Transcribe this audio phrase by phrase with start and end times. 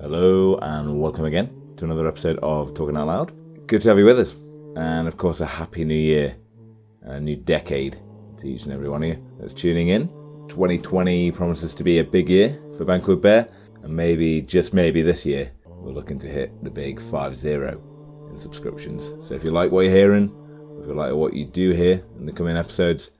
[0.00, 3.66] Hello, and welcome again to another episode of Talking Out Loud.
[3.66, 4.34] Good to have you with us,
[4.74, 6.34] and of course, a happy new year,
[7.02, 8.00] and a new decade
[8.38, 10.08] to each and every one of you that's tuning in.
[10.48, 13.46] 2020 promises to be a big year for Banquet Bear,
[13.82, 18.36] and maybe, just maybe this year, we're looking to hit the big 5 0 in
[18.36, 19.12] subscriptions.
[19.20, 20.34] So if you like what you're hearing,
[20.80, 23.10] if you like what you do hear in the coming episodes,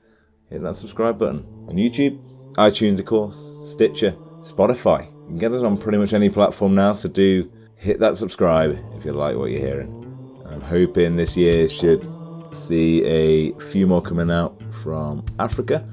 [0.49, 2.19] hit that subscribe button on YouTube,
[2.53, 3.37] iTunes, of course,
[3.71, 5.07] Stitcher, Spotify.
[5.31, 9.05] Can get it on pretty much any platform now, so do hit that subscribe if
[9.05, 10.43] you like what you're hearing.
[10.45, 12.05] I'm hoping this year should
[12.53, 15.87] see a few more coming out from Africa,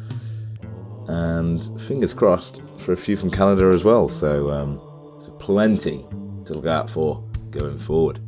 [1.06, 4.08] and fingers crossed for a few from Canada as well.
[4.08, 4.80] So, um,
[5.20, 6.04] so plenty
[6.46, 8.18] to look out for going forward.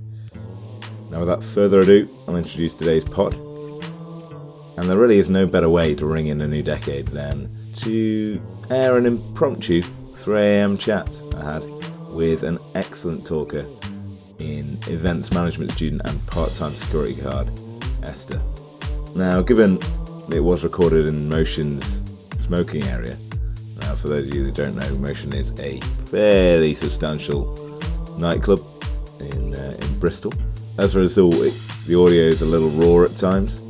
[1.10, 3.34] Now, without further ado, I'll introduce today's pod.
[4.78, 8.40] And there really is no better way to ring in a new decade than to
[8.70, 9.82] air an impromptu
[10.20, 11.62] 3am chat I had
[12.10, 13.64] with an excellent talker
[14.38, 17.48] in events management student and part time security guard,
[18.02, 18.38] Esther.
[19.16, 19.78] Now, given
[20.30, 22.02] it was recorded in Motion's
[22.36, 23.16] smoking area,
[23.80, 27.56] now for those of you who don't know, Motion is a fairly substantial
[28.18, 28.60] nightclub
[29.20, 30.34] in, uh, in Bristol.
[30.76, 31.54] As a result, it,
[31.86, 33.62] the audio is a little raw at times,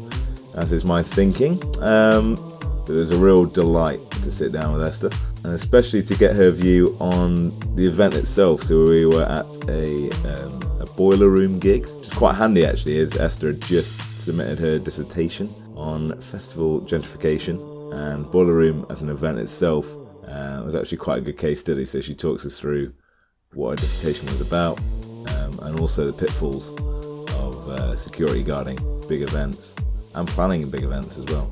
[0.57, 1.63] as is my thinking.
[1.81, 2.33] Um,
[2.89, 5.11] it was a real delight to sit down with Esther,
[5.45, 8.63] and especially to get her view on the event itself.
[8.63, 12.99] So we were at a, um, a boiler room gig, which is quite handy actually,
[12.99, 17.59] as Esther just submitted her dissertation on festival gentrification,
[17.93, 19.97] and boiler room as an event itself
[20.29, 21.85] uh, was actually quite a good case study.
[21.87, 22.93] So she talks us through
[23.55, 26.71] what her dissertation was about, um, and also the pitfalls
[27.41, 29.75] of uh, security guarding big events
[30.15, 31.51] and planning big events as well.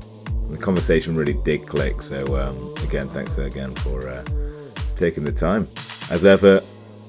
[0.49, 2.01] The conversation really did click.
[2.01, 4.23] So um, again, thanks again for uh,
[4.95, 5.67] taking the time.
[6.09, 6.61] As ever,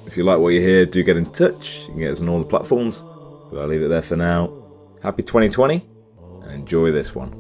[0.07, 1.81] if you like what you hear, do get in touch.
[1.81, 3.05] You can get us on all the platforms.
[3.51, 4.53] But I'll leave it there for now.
[5.03, 5.83] Happy 2020
[6.43, 7.31] and enjoy this one.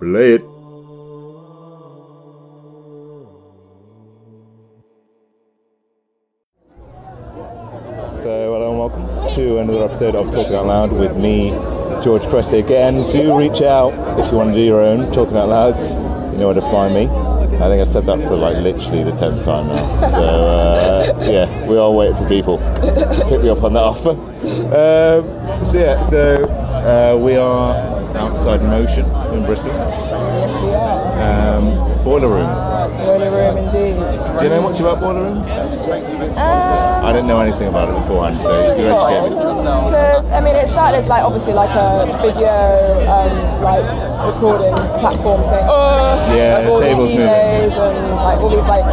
[0.00, 0.40] Play it.
[8.12, 11.50] So, hello and welcome to another episode of Talking Out Loud with me,
[12.02, 12.58] George Cressy.
[12.58, 15.80] Again, do reach out if you want to do your own Talking Out Loud.
[16.32, 17.06] You know where to find me.
[17.06, 20.08] I think I said that for like literally the tenth time now.
[20.08, 24.10] So uh, yeah, we all wait for people to pick me up on that offer.
[24.10, 27.76] Um, so yeah, so uh, we are
[28.16, 29.72] outside Motion in Bristol.
[29.72, 30.63] Yes, are.
[31.24, 31.64] Um,
[32.04, 32.50] boiler room.
[32.98, 33.96] Boiler room, indeed.
[34.38, 35.38] Do you know much about boiler room?
[36.36, 39.38] Um, I didn't know anything about it beforehand, so you're educating me.
[39.88, 42.50] Because I mean, it started as like obviously like a video
[43.08, 43.84] um, like
[44.26, 45.64] recording platform thing.
[45.64, 48.84] Oh, Yeah, like all tables these DJs and like all these like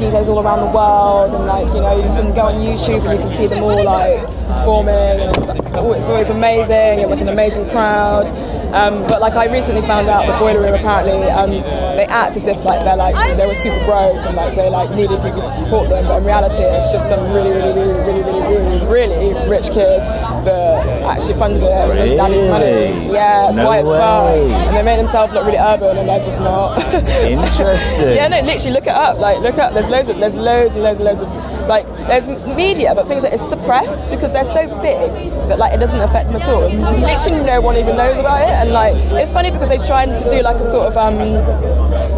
[0.00, 3.18] DJs all around the world, and like you know you can go on YouTube and
[3.18, 7.10] you can see them all like performing, and it's, like, oh, it's always amazing and
[7.10, 8.26] like an amazing crowd.
[8.72, 12.46] Um, but like I recently found out the boiler room apparently um, they act as
[12.46, 15.42] if like they're like they were super broke and like they like needed people to
[15.42, 18.59] support them, but in reality it's just some really really really really really really
[18.90, 20.02] really rich kid
[20.44, 23.12] that actually funded it with his daddy's money.
[23.12, 24.50] Yeah, that's No why it's fun.
[24.50, 26.82] And they made themselves look really urban and they're just not.
[26.94, 28.10] Interesting.
[28.18, 29.18] yeah, no, literally look it up.
[29.18, 29.72] Like look up.
[29.74, 31.30] There's loads of there's loads and loads and loads of
[31.68, 35.78] like there's media, but things that is suppressed because they're so big that like it
[35.78, 36.68] doesn't affect them at all.
[36.68, 38.54] Literally no one even knows about it.
[38.60, 41.14] And like it's funny because they tried to do like a sort of um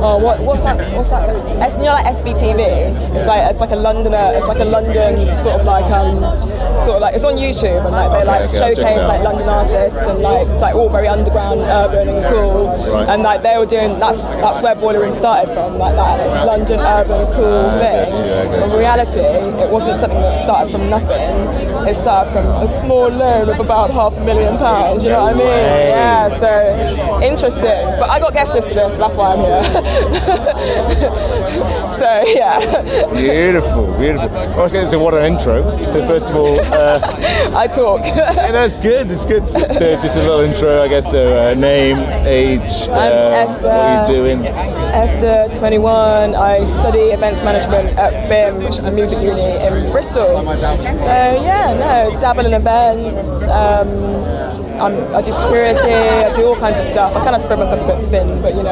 [0.00, 1.28] oh what what's that what's that
[1.62, 3.14] it's, you know like SBTV.
[3.14, 4.32] It's like it's like a Londoner.
[4.34, 6.16] It's like a London sort of like um
[6.84, 9.02] sort of like it's on YouTube and like they like okay, I'll check it showcase
[9.08, 12.68] like London artists and like it's like all very underground, urban and cool.
[12.68, 13.08] Right.
[13.08, 16.80] And like they were doing that's that's where Boiler Room started from, like that London
[16.80, 18.10] urban cool Ah, thing.
[18.10, 19.20] get you, I get In reality,
[19.62, 21.36] it wasn't something that started from nothing.
[21.88, 25.04] It started from a small loan of about half a million pounds.
[25.04, 25.46] You know what I mean?
[25.48, 26.28] Yeah.
[26.38, 27.86] So interesting.
[28.00, 29.62] But I got guest listed this, so that's why I'm here.
[32.02, 32.58] so yeah,
[33.12, 34.28] Beautiful, beautiful.
[34.28, 35.62] Well, so what an intro.
[35.86, 37.00] So first of all, uh,
[37.54, 38.02] I talk.
[38.04, 39.10] yeah, that's good.
[39.10, 39.46] It's good.
[39.48, 39.58] So
[40.02, 41.10] just a little intro, I guess.
[41.10, 43.68] So uh, name, age, uh, Esther.
[43.68, 44.46] what are you doing?
[44.46, 46.34] Esther, 21.
[46.34, 50.44] I study events management at BIMM, which is a music uni in Bristol.
[50.94, 51.12] So
[51.42, 53.48] yeah, no, dabble in events.
[53.48, 54.51] Um,
[54.82, 55.92] I'm, I do security.
[55.94, 57.14] I do all kinds of stuff.
[57.14, 58.70] I kind of spread myself a bit thin, but you know,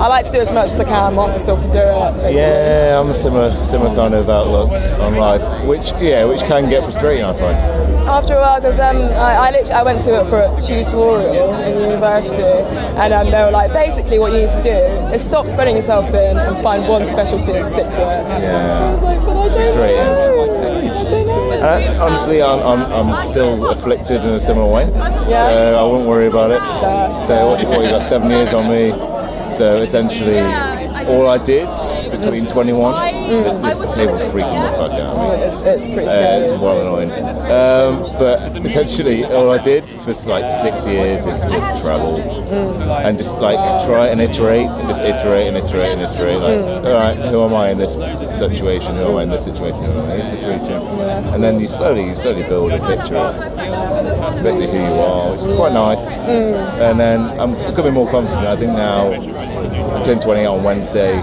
[0.00, 2.12] I like to do as much as I can whilst I still can do it.
[2.14, 2.36] basically.
[2.36, 4.70] Yeah, I'm a similar, similar kind of outlook
[5.00, 7.24] on life, which yeah, which can get frustrating.
[7.24, 7.56] I find.
[8.02, 11.54] After a while, because um, I, I literally I went to it for a tutorial
[11.62, 12.42] in university,
[12.98, 14.76] and um, they were like, basically, what you need to do
[15.14, 18.26] is stop spreading yourself thin and find one specialty and stick to it.
[18.42, 18.88] Yeah.
[18.88, 20.06] I was like, but I don't Straight in.
[20.06, 21.21] know.
[21.60, 24.84] Uh, honestly, I'm, I'm, I'm still afflicted in a similar way.
[25.28, 25.48] Yeah.
[25.48, 26.60] So I wouldn't worry about it.
[26.60, 27.26] Fair.
[27.26, 28.90] So what, what, you got seven years on me.
[29.50, 30.40] So essentially,
[31.06, 31.68] all I did
[32.22, 35.00] between 21, this, this table's freaking the fuck out.
[35.00, 35.44] of me.
[35.44, 36.42] It's, it's pretty Uh, scary.
[36.42, 37.10] it's well annoying.
[37.12, 43.36] Um, but essentially, all I did for like six years is just travel and just
[43.38, 46.38] like try and iterate, and just iterate and iterate and iterate.
[46.38, 47.94] Like, all right, who am I in this
[48.38, 48.96] situation?
[48.96, 49.82] Who am I in this situation?
[49.84, 50.96] Who am I in this situation?
[50.98, 53.34] that's and then you slowly, you slowly build a picture of
[54.42, 56.10] basically who you are, which is quite nice.
[56.28, 58.46] And then I'm becoming more confident.
[58.46, 59.10] I think now,
[60.04, 61.20] 10:20 on Wednesday.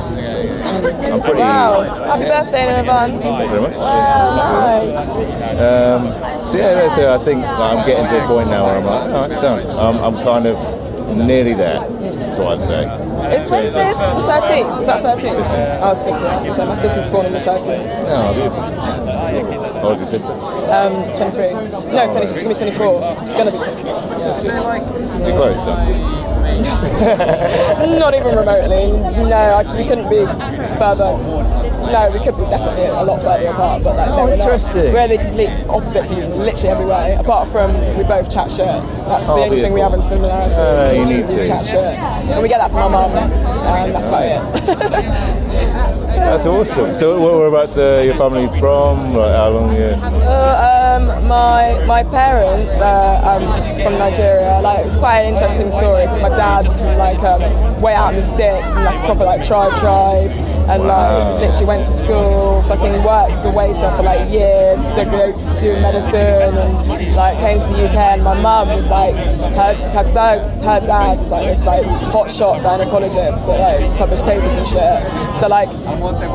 [0.69, 1.39] I'm pretty.
[1.39, 3.23] Wow, happy birthday in advance.
[3.23, 3.75] Thank you very much.
[3.75, 5.09] Wow, nice.
[5.09, 9.01] Um, so yeah, so I think I'm getting to a point now where I'm like,
[9.13, 10.57] all right, so I'm, I'm kind of
[11.15, 11.79] nearly there.
[11.89, 12.85] That's what I'd say.
[13.35, 14.81] It's Wednesday, the 13th.
[14.81, 15.81] Is that 13th?
[15.81, 16.15] I was 15.
[16.15, 18.05] I was gonna say my sister's born on the 13th.
[18.07, 18.63] Oh, beautiful.
[19.29, 19.81] beautiful.
[19.81, 20.33] How was your sister?
[20.33, 21.91] Um, 23.
[21.91, 23.17] No, 20, she's gonna be 24.
[23.25, 23.85] She's gonna be 24.
[23.85, 25.27] Yeah.
[25.27, 26.18] You're close, so.
[27.99, 28.91] Not even remotely.
[29.29, 30.25] No, I, we couldn't be
[30.77, 31.17] further.
[31.89, 34.39] No, we could be definitely a lot further apart, but like, Oh, we're not.
[34.39, 34.93] interesting.
[34.93, 37.15] We're the complete opposites in literally every way.
[37.15, 38.65] Apart from we both chat shit.
[39.07, 40.55] That's the only thing we have in similarity.
[40.55, 41.45] Uh, you need we to.
[41.45, 43.11] chat shit, and we get that from our mum.
[43.17, 45.49] And that's about it.
[46.19, 46.93] That's awesome.
[46.93, 49.13] So, where- whereabouts uh, your family from?
[49.13, 49.81] Like, how long you?
[49.83, 54.59] Uh, um, my my parents uh, um, from Nigeria.
[54.61, 58.09] Like it's quite an interesting story because my dad was from like um, way out
[58.09, 60.31] in the sticks and like a proper like tribe tribe,
[60.69, 61.33] and Wow.
[61.33, 65.31] like literally went to school, fucking worked as a waiter for like years to go
[65.31, 67.95] to do medicine and like came to the UK.
[67.95, 72.29] And my mum was like her because her, her dad is like this like hot
[72.29, 75.37] shot gynecologist that like published papers and shit.
[75.39, 75.69] So like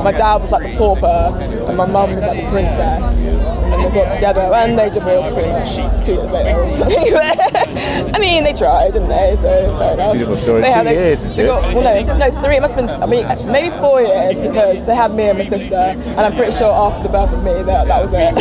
[0.05, 1.39] my dad was like the pauper
[1.69, 3.23] and my mum was like the princess.
[3.23, 6.99] And then they got together and they divorced pretty much two years later or something.
[7.77, 9.35] I mean, they tried, didn't they?
[9.37, 10.13] So fair enough.
[10.13, 10.61] Beautiful story.
[10.63, 11.49] They Two had- they- years is they good.
[11.49, 12.57] got- well, no, no, three.
[12.57, 13.03] It must have been.
[13.03, 16.53] I mean, maybe four years because they had me and my sister, and I'm pretty
[16.53, 18.35] sure after the birth of me, that that was it.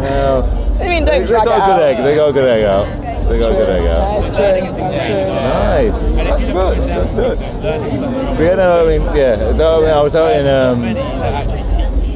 [0.00, 0.44] Well,
[0.80, 1.82] I mean, they, don't they drag got it a good out.
[1.82, 1.96] egg.
[2.04, 2.86] They got a good egg out.
[3.32, 3.96] They got a good egg out.
[4.20, 4.72] That's true.
[4.76, 5.16] That's true.
[5.16, 6.10] Nice.
[6.12, 6.90] That's nuts.
[6.92, 7.56] That's nuts.
[7.58, 9.52] But yeah, no, I mean, yeah.
[9.54, 10.46] So, I, mean, I was out in.
[10.46, 11.65] Um,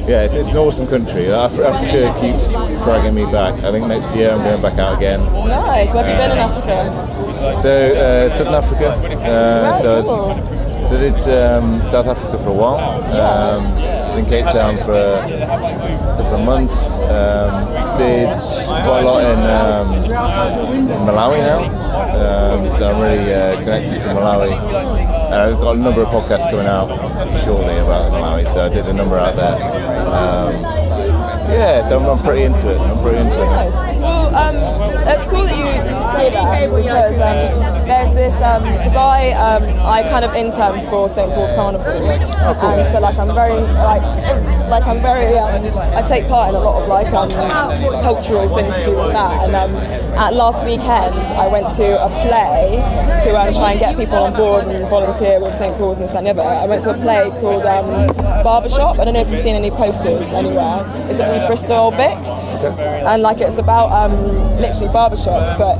[0.07, 1.27] yeah, it's, it's an awesome country.
[1.27, 2.53] Af- Africa keeps
[2.83, 3.55] dragging me back.
[3.63, 5.21] I think next year I'm going back out again.
[5.47, 5.93] Nice.
[5.93, 7.57] Where have you been in Africa?
[7.61, 8.89] So uh, Southern Africa.
[9.21, 13.03] Uh, so, I was- so I did um, South Africa for a while.
[13.15, 16.99] Um, in Cape Town for a couple of months.
[16.99, 17.65] Um,
[17.97, 18.27] did
[18.67, 19.93] quite a lot in, um,
[20.73, 21.63] in Malawi now.
[22.65, 25.20] Um, so I'm really uh, connected to Malawi.
[25.31, 26.89] And I've got a number of podcasts coming out
[27.45, 28.45] shortly about Malawi.
[28.45, 29.53] So I did a number out there.
[30.11, 30.61] Um,
[31.49, 32.77] yeah, so I'm, I'm pretty into it.
[32.77, 34.01] I'm pretty into it.
[34.01, 35.65] Well, um, it's cool that you,
[36.13, 41.31] say that because um, there's this because I um, I kind of intern for St
[41.33, 44.03] Paul's Carnival, and so like I'm very like
[44.69, 45.65] like I'm very um,
[45.95, 47.29] I take part in a lot of like um,
[48.03, 49.43] cultural things to do with that.
[49.43, 49.75] And um,
[50.17, 52.79] at last weekend, I went to a play
[53.23, 56.13] to um, try and get people on board and volunteer with St Paul's and this
[56.13, 56.49] that, and the other.
[56.49, 58.99] I went to a play called um, Barbershop.
[58.99, 60.85] I don't know if you've seen any posters anywhere.
[61.09, 62.17] Is it the Bristol Vic?
[62.63, 64.11] And like it's about um,
[64.57, 65.77] literally barbershops, but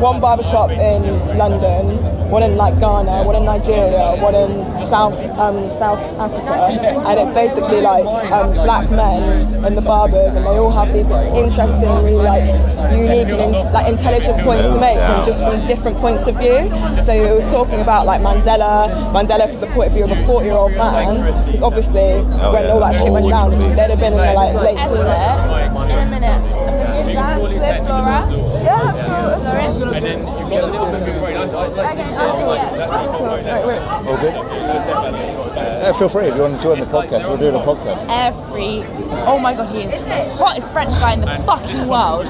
[0.00, 1.02] one barbershop in
[1.36, 1.98] London,
[2.30, 7.32] one in like Ghana, one in Nigeria, one in South um, South Africa, and it's
[7.32, 12.22] basically like um, black men and the barbers, and they all have these interesting, really
[12.22, 12.44] like
[12.92, 16.70] unique and in, like intelligent points to make from just from different points of view.
[17.02, 20.20] So it was talking about like Mandela, Mandela from the point of view of a
[20.24, 24.32] 40-year-old man, because obviously when all that shit went down, they'd have been in the
[24.34, 24.92] like late teens.
[24.92, 26.42] Estimate in a minute.
[26.42, 28.47] I'm gonna do dance with Flora.
[28.64, 29.26] Yeah, that's cool.
[29.28, 29.88] That's cool.
[29.94, 30.16] Okay,
[30.88, 31.10] after
[32.54, 34.04] yeah.
[34.08, 34.34] All good?
[35.58, 37.28] Uh, feel free if you want to join the podcast.
[37.28, 38.06] We're doing a podcast.
[38.10, 38.84] Every.
[39.26, 42.28] Oh my god, he is the hottest French guy in the fucking world.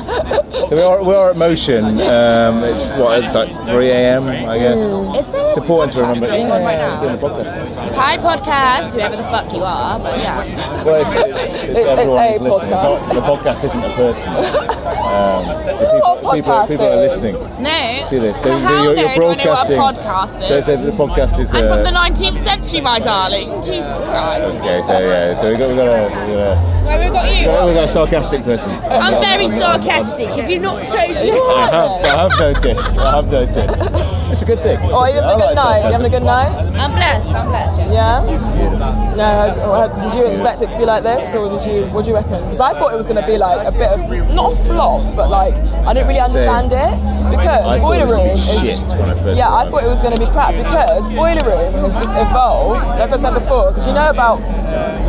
[0.69, 1.85] So we are, we are at Motion.
[2.01, 4.27] Um, it's what it's like 3 a.m.
[4.29, 4.79] I guess.
[4.79, 6.27] Is there It's a important to podcast remember.
[6.27, 7.95] going on right it's in the podcast.
[7.95, 10.45] Hi podcast, whoever the fuck you are, but yeah.
[10.85, 12.73] Well, it's, it's, it's, it's everyone a who's listening.
[12.73, 13.07] It's podcast.
[13.07, 14.85] not, the podcast isn't a person.
[15.09, 17.63] Um, the All people, people, people are listening.
[17.63, 18.07] No.
[18.09, 18.43] to this.
[18.43, 19.03] So how you're, no?
[19.03, 19.79] you're Do I know a broadcasting.
[19.79, 20.49] podcast is?
[20.49, 21.55] So, so the podcast is.
[21.55, 23.63] I'm uh, from the 19th century, my darling.
[23.63, 24.57] Jesus Christ.
[24.59, 27.39] Okay, so yeah, so we got we got a we got a, Where we got
[27.39, 27.45] you?
[27.47, 28.71] got a, we got a sarcastic person.
[28.91, 30.29] I'm very sarcastic.
[30.31, 31.29] Have you not told I me?
[31.29, 32.97] have, I have noticed.
[32.97, 33.83] I have noticed.
[34.31, 34.79] It's a good thing.
[34.83, 35.79] Oh, are you having a I good like night?
[35.79, 36.11] You having a sarcasm.
[36.11, 36.81] good night?
[36.85, 37.33] I'm blessed.
[37.33, 37.79] I'm blessed.
[37.79, 37.89] Yeah.
[37.89, 38.55] Yeah.
[38.59, 39.17] Beautiful.
[39.17, 39.25] No.
[39.25, 41.87] uh, Did you expect it to be like this, or did you?
[41.93, 42.43] What do you reckon?
[42.45, 44.01] Because I thought it was going to be like a bit of
[44.35, 45.55] not a flop, but like
[45.89, 46.95] I didn't really understand it
[47.31, 49.53] because Boiler Room is shit when I first yeah.
[49.53, 53.13] I thought it was going to be crap because Boiler Room has just evolved, as
[53.13, 53.69] I said before.
[53.71, 54.41] Because you know about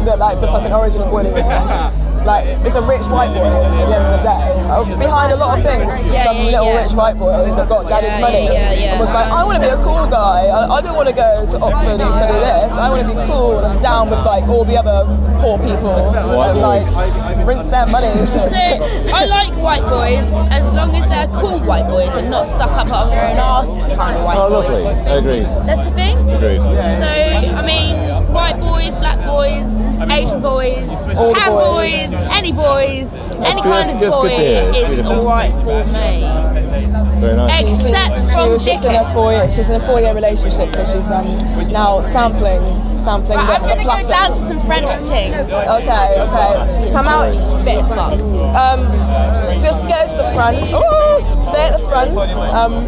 [0.03, 2.05] the like the fucking origin of Boiler Room.
[2.25, 4.43] Like it's, it's a rich white boy at the end of the day.
[4.69, 6.81] Uh, behind a lot of things, it's just Yeah, some yeah, little yeah.
[6.83, 9.57] rich white boy that got daddy's Yeah, money yeah, yeah, and was like, I want
[9.61, 10.45] to be a cool guy.
[10.51, 12.73] I, I don't want to go to Oxford and study this.
[12.77, 15.07] I want to be cool and down with like all the other
[15.41, 17.47] poor people White and like boys.
[17.47, 18.11] rinse their money.
[18.27, 22.43] So, So I like white boys as long as they're cool white boys and not
[22.45, 24.69] stuck up on their own asses kind of white Oh, boys.
[24.69, 25.17] lovely.
[25.17, 25.45] Agreed.
[25.65, 26.17] That's the thing.
[26.29, 26.59] Agreed.
[26.59, 27.95] So I mean,
[28.31, 29.65] white boys, black boys,
[30.11, 32.11] Asian boys, All the boys.
[32.11, 34.71] boys, any boys, any good- kind of that's boy to hear.
[34.75, 36.23] It's is alright for me.
[37.19, 37.85] Very nice.
[37.85, 39.99] Except she, she from was just in a four year, she was in a four
[39.99, 41.25] year relationship, so she's um,
[41.71, 42.61] now sampling
[42.99, 44.07] sampling Right, I'm gonna go platter.
[44.09, 45.33] down to some French ting.
[45.33, 46.91] Okay, okay.
[46.91, 47.63] Come out.
[47.63, 48.13] Fit as fuck.
[48.55, 50.57] Um, just go to the front.
[50.57, 52.11] Ooh, stay at the front.
[52.17, 52.87] Um,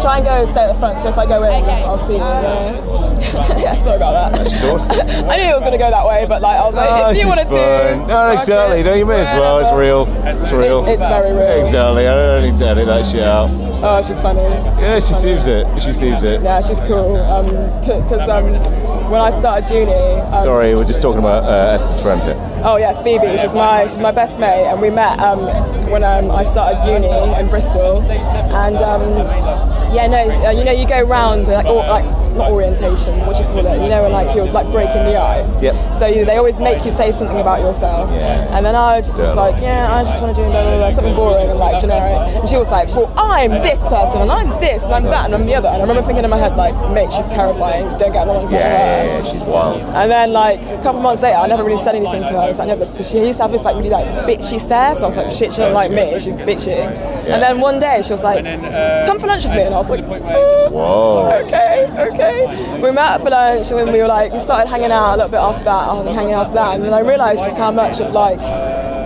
[0.00, 1.00] try and go stay at the front.
[1.00, 1.82] So if I go in, Okay.
[1.82, 2.18] I'll see you.
[2.20, 2.72] Yeah.
[3.58, 4.60] yeah, sorry about that.
[4.62, 4.88] course.
[5.00, 7.10] I knew it was going to go that way, but like I was like, Oh,
[7.10, 8.06] if you she's wanted fine.
[8.06, 8.06] to.
[8.06, 8.80] No, exactly.
[8.80, 9.58] it, No, you may as well.
[9.58, 10.06] It's real.
[10.24, 10.80] It's real.
[10.86, 11.60] It's, it's very real.
[11.64, 12.06] Exactly.
[12.06, 13.50] I don't need to edit that shit out.
[13.80, 14.40] Oh, she's funny.
[14.40, 15.66] Yeah, she seems it.
[15.82, 16.42] She seems it.
[16.42, 17.16] Yeah, she's cool.
[17.16, 17.46] Um,
[17.80, 18.52] because um,
[19.10, 19.92] when I started uni.
[19.92, 22.34] Um, Sorry, we're just talking about uh, Esther's friend here.
[22.64, 23.38] Oh yeah, Phoebe.
[23.38, 25.40] She's my she's my best mate, and we met um,
[25.90, 28.02] when um, I started uni in Bristol.
[28.02, 29.02] And um,
[29.94, 32.04] yeah, no, uh, you know, you go round like, or, like
[32.36, 33.18] not orientation.
[33.26, 33.82] What do you call it?
[33.82, 35.62] You know, when like you're like breaking the ice.
[35.62, 35.94] Yep.
[35.94, 38.10] So you, they always make you say something about yourself.
[38.10, 38.56] Yeah.
[38.56, 40.90] And then I just was like, yeah, I just want to do blah, blah, blah,
[40.90, 42.36] something boring and like generic.
[42.36, 45.34] And she was like, well, I'm this person, and I'm this, and I'm that, and
[45.34, 45.68] I'm the other.
[45.68, 47.86] And I remember thinking in my head like, mate, she's terrifying.
[47.98, 49.06] Don't get along with Yeah, her.
[49.06, 49.32] yeah, yeah.
[49.32, 49.80] She's wild.
[49.82, 52.47] And then like a couple months later, I never really said anything to her.
[52.48, 54.94] I was like, never, because she used to have this like really like bitchy stare.
[54.94, 56.18] So I was like, shit, she don't like me.
[56.18, 56.78] She's bitchy.
[57.28, 58.42] And then one day she was like,
[59.06, 61.44] come for lunch with me, and I was like, oh, Whoa.
[61.44, 62.80] okay, okay.
[62.80, 65.30] We met for lunch, and then we were like, we started hanging out a little
[65.30, 68.12] bit after that, and hanging after that, and then I realised just how much of
[68.12, 68.40] like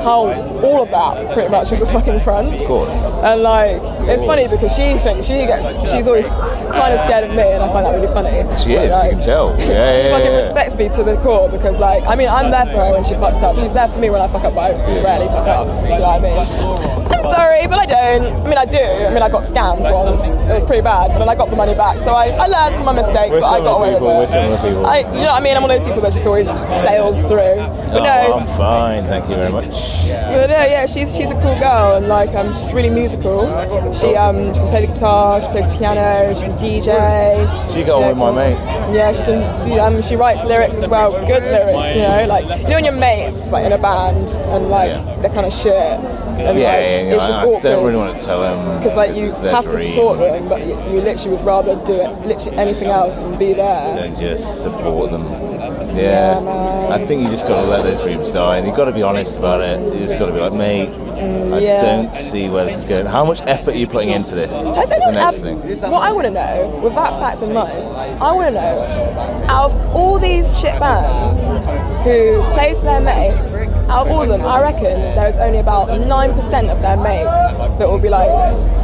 [0.02, 0.30] how
[0.62, 2.54] all of that pretty much was a fucking front.
[2.60, 2.94] Of course.
[3.22, 7.24] And like, it's funny because she thinks she gets, she's always she's kind of scared
[7.28, 8.30] of me, and I find that really funny.
[8.62, 9.56] She is, Like, you can tell.
[9.72, 10.36] Yeah, she yeah, fucking yeah.
[10.36, 13.14] respects me to the core because, like, I mean, I'm there for her when she
[13.14, 13.56] fucks up.
[13.58, 15.66] She's there for me when I fuck up, but I rarely fuck up.
[15.84, 17.01] You know what I mean?
[17.32, 18.44] Sorry, but I don't.
[18.44, 18.78] I mean, I do.
[18.78, 20.34] I mean, I got scammed once.
[20.34, 21.98] It was pretty bad, but then I got the money back.
[21.98, 24.24] So I, I learned from my mistake, We're but I got away people, with we're
[24.24, 24.28] it.
[24.28, 24.86] similar people.
[24.86, 25.56] I, you know what I mean?
[25.56, 26.48] I'm one of those people that just always
[26.84, 27.56] sails through.
[27.92, 29.02] But Oh, no, I'm fine.
[29.04, 29.64] Thank you very much.
[29.68, 33.44] but no, yeah, she's she's a cool girl and like um, she's really musical.
[33.92, 37.72] She um she can play the guitar, she plays piano, she can DJ.
[37.72, 38.56] She got on with my mate.
[38.94, 39.56] Yeah, she can.
[39.56, 41.94] She um she writes lyrics as well, good lyrics.
[41.94, 44.18] You know, like you know when your mate's like in a band
[44.52, 45.16] and like Yeah.
[45.20, 47.18] they're kind of shit and Yeah, like yeah, yeah.
[47.28, 49.76] It's just I, I don't really want to tell them because like you have to
[49.76, 53.52] support them, but you, you literally would rather do it, literally anything else and be
[53.52, 53.96] there.
[53.96, 55.22] than just support them.
[55.94, 56.88] Yeah, Yeah.
[56.94, 59.02] I think you just got to let those dreams die, and you've got to be
[59.02, 59.78] honest about it.
[59.92, 61.80] You just got to be like, mate, I Mm, yeah.
[61.82, 63.04] don't see where this is going.
[63.06, 64.52] How much effort are you putting into this?
[64.62, 65.90] Has anyone next ever, thing.
[65.90, 69.70] what I want to know, with that fact in mind, I want to know, out
[69.70, 71.46] of all these shit bands
[72.04, 73.54] who plays their mates,
[73.92, 77.86] out of all of them, I reckon there's only about 9% of their mates that
[77.86, 78.30] will be like,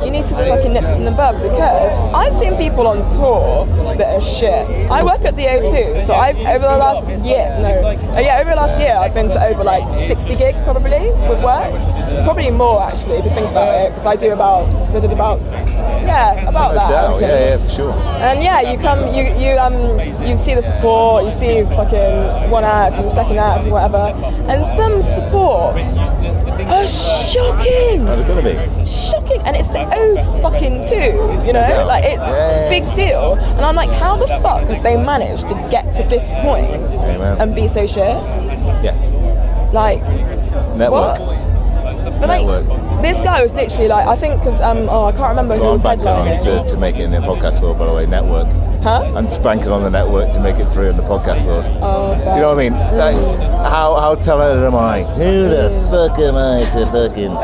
[0.05, 3.65] you need to fucking nip in the bud because I've seen people on tour
[3.97, 4.69] that are shit.
[4.91, 8.51] I work at the O2, so I over the last year, no, uh, yeah, over
[8.51, 11.73] the last year, I've been to over like 60 gigs probably with work.
[12.25, 15.41] Probably more actually, if you think about it, because I do about, I did about,
[16.07, 16.87] yeah, about No that.
[16.87, 17.21] I doubt.
[17.21, 17.93] Yeah, yeah, for sure.
[17.93, 19.75] And yeah, you come, you you um,
[20.27, 24.13] you see the support, you see fucking one act and the second act and whatever,
[24.51, 25.77] and some support
[26.69, 28.85] are shocking, How's it gonna be?
[28.85, 31.85] shocking, and it's the O fucking two, you know, Yeah.
[31.85, 32.69] like it's Yeah.
[32.69, 33.35] big deal.
[33.57, 36.83] And I'm like, how the fuck have they managed to get to this point
[37.41, 38.17] and be so shit?
[38.83, 38.95] Yeah,
[39.73, 40.03] Like,
[40.77, 41.21] network.
[41.21, 41.39] what?
[42.21, 43.03] But like, Network.
[43.03, 45.73] this guy was literally like, I think because um, oh, I can't remember who I'm
[45.73, 46.43] was headlining.
[46.45, 48.07] to, to make it in the podcast world, by the way.
[48.07, 48.47] Network.
[48.83, 49.13] Huh?
[49.17, 51.65] And spanking on the network to make it through in the podcast world.
[51.83, 52.73] Oh, you know what I mean?
[52.97, 53.17] Like,
[53.67, 55.03] how how talented am I?
[55.03, 57.35] Who the fuck am I to fucking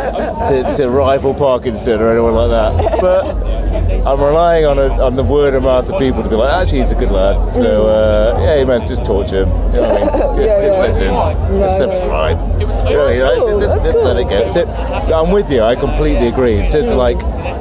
[0.49, 3.01] to, to rival Parkinson or anyone like that?
[3.01, 6.53] But I'm relying on a, on the word of mouth of people to be like,
[6.53, 7.53] actually, he's a good lad.
[7.53, 9.49] So uh, yeah, man, just torture him.
[9.49, 10.05] You know what I mean?
[10.35, 11.11] Just, Yeah, just yeah.
[11.11, 12.39] listen, just subscribe.
[12.61, 14.49] You know, you know, cool, just, that's just let it go.
[14.49, 14.67] So,
[15.15, 15.63] I'm with you.
[15.63, 16.59] I completely agree.
[16.59, 17.21] In terms of like,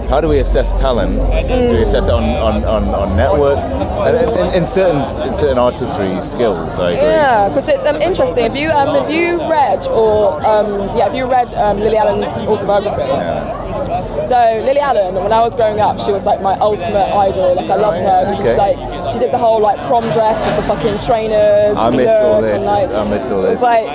[0.09, 1.15] how do we assess talent?
[1.15, 3.57] Do we assess it on on, on, on network?
[3.63, 7.01] And in, in, in certain in certain artistry skills, I agree.
[7.01, 8.43] Yeah, because it's um, interesting.
[8.43, 10.67] Have you um, have you read or um,
[10.97, 13.01] yeah, have you read um, Lily Allen's autobiography?
[13.07, 14.19] Yeah.
[14.19, 17.55] So Lily Allen, when I was growing up, she was like my ultimate idol.
[17.55, 18.75] Like I loved her because Okay.
[18.77, 21.77] like she did the whole like prom dress with the fucking trainers.
[21.77, 22.63] I missed all this.
[22.63, 23.61] And, like, I missed all It was this.
[23.61, 23.87] like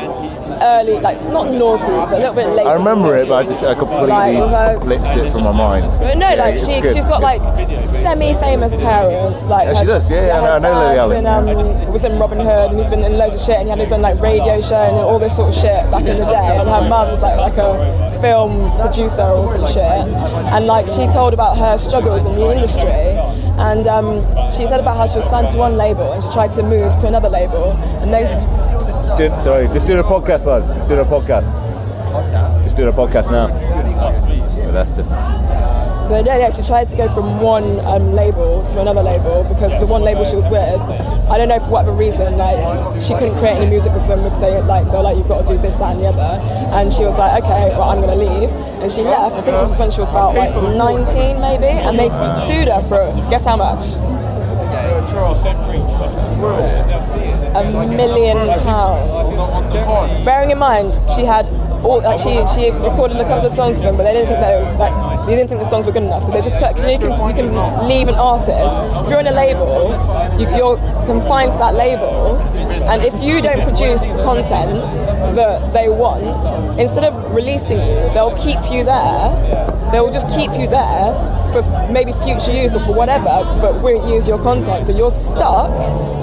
[0.62, 2.66] early, like not naughty, it's a little bit late.
[2.66, 5.86] I remember it, but I just I completely Like, blitzed it from my mind.
[6.00, 7.40] But no, Yeah, like she, good, she's got like
[7.82, 9.46] semi-famous parents.
[9.46, 11.26] Like Yeah, she her- does, yeah, yeah, her I know Lily Allen.
[11.26, 13.78] Um, was in Robin Hood, and he's been in loads of shit, and he had
[13.78, 16.56] his own like radio show and all this sort of shit back in the day.
[16.58, 19.82] And her mum's like like a film producer or some shit,
[20.54, 23.16] and like she told about her struggles in the industry.
[23.58, 26.52] And um, she said about how she was signed to one label and she tried
[26.52, 28.24] to move to another label, and they
[29.18, 30.72] Do, sorry, just doing a podcast, lads.
[30.76, 31.58] Just doing a podcast.
[32.62, 33.48] Just doing a podcast now.
[34.70, 35.02] That's the.
[35.02, 39.72] But yeah, yeah, she tried to go from one um, label to another label because
[39.80, 40.80] the one label she was with,
[41.28, 42.62] I don't know for whatever reason, like
[43.02, 45.52] she couldn't create any music with them because they like they're like you've got to
[45.52, 46.38] do this, that, and the other.
[46.78, 49.34] And she was like, okay, well I'm gonna leave, and she left.
[49.34, 52.08] I think this was when she was about like 19 maybe, and they
[52.46, 53.98] sued her for guess how much?
[57.54, 60.24] A million pounds.
[60.24, 61.48] Bearing in mind, she had
[61.82, 64.40] all like she she recorded a couple of songs for them, but they didn't think
[64.40, 66.76] they were, like they didn't think the songs were good enough, so they just put.
[66.76, 69.90] you can you can leave an artist if you're in a label,
[70.38, 72.36] you, you're confined to that label,
[72.90, 74.70] and if you don't produce the content
[75.34, 76.24] that they want,
[76.78, 79.30] instead of releasing you, they'll keep you there.
[79.92, 81.62] They will just keep you there for
[81.92, 83.24] maybe future use or for whatever,
[83.60, 84.86] but won't use your content.
[84.86, 85.70] So you're stuck.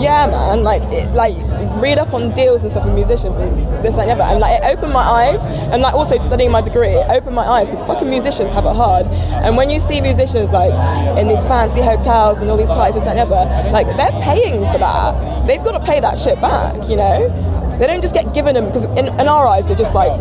[0.02, 0.64] Yeah, man.
[0.64, 1.36] Like, it, like
[1.82, 4.24] read up on deals and stuff with musicians and this and the other.
[4.24, 5.46] And like, it opened my eyes.
[5.72, 8.76] And like, also studying my degree, it opened my eyes because fucking musicians have it
[8.76, 9.08] hard.
[9.46, 10.74] And when you see musicians like
[11.18, 15.48] in these fancy hotels and all these parties and other, like they're paying for that.
[15.48, 16.90] They've got to pay that shit back.
[16.90, 19.96] You know, they don't just get given them because in, in our eyes they're just
[19.96, 20.12] like.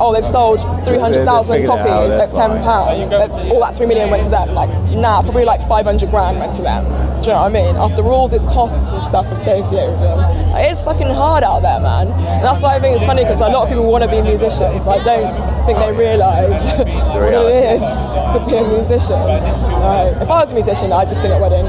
[0.00, 2.62] Oh, they've sold 300,000 figured out, copies at £10.
[2.64, 3.08] fine.
[3.10, 4.54] That- All that 3 million went to them.
[4.54, 6.84] Like, nah, probably like 500 grand went to them.
[6.84, 7.74] Do you know what I mean?
[7.76, 10.18] After all the costs and stuff associated with them.
[10.52, 12.06] Like, it's fucking hard out there, man.
[12.12, 14.22] And that's why I think it's funny because a lot of people want to be
[14.22, 19.18] musicians, but I don't think they realise what it is to be a musician.
[19.18, 21.68] Like, if I was a musician, I'd just sing at weddings.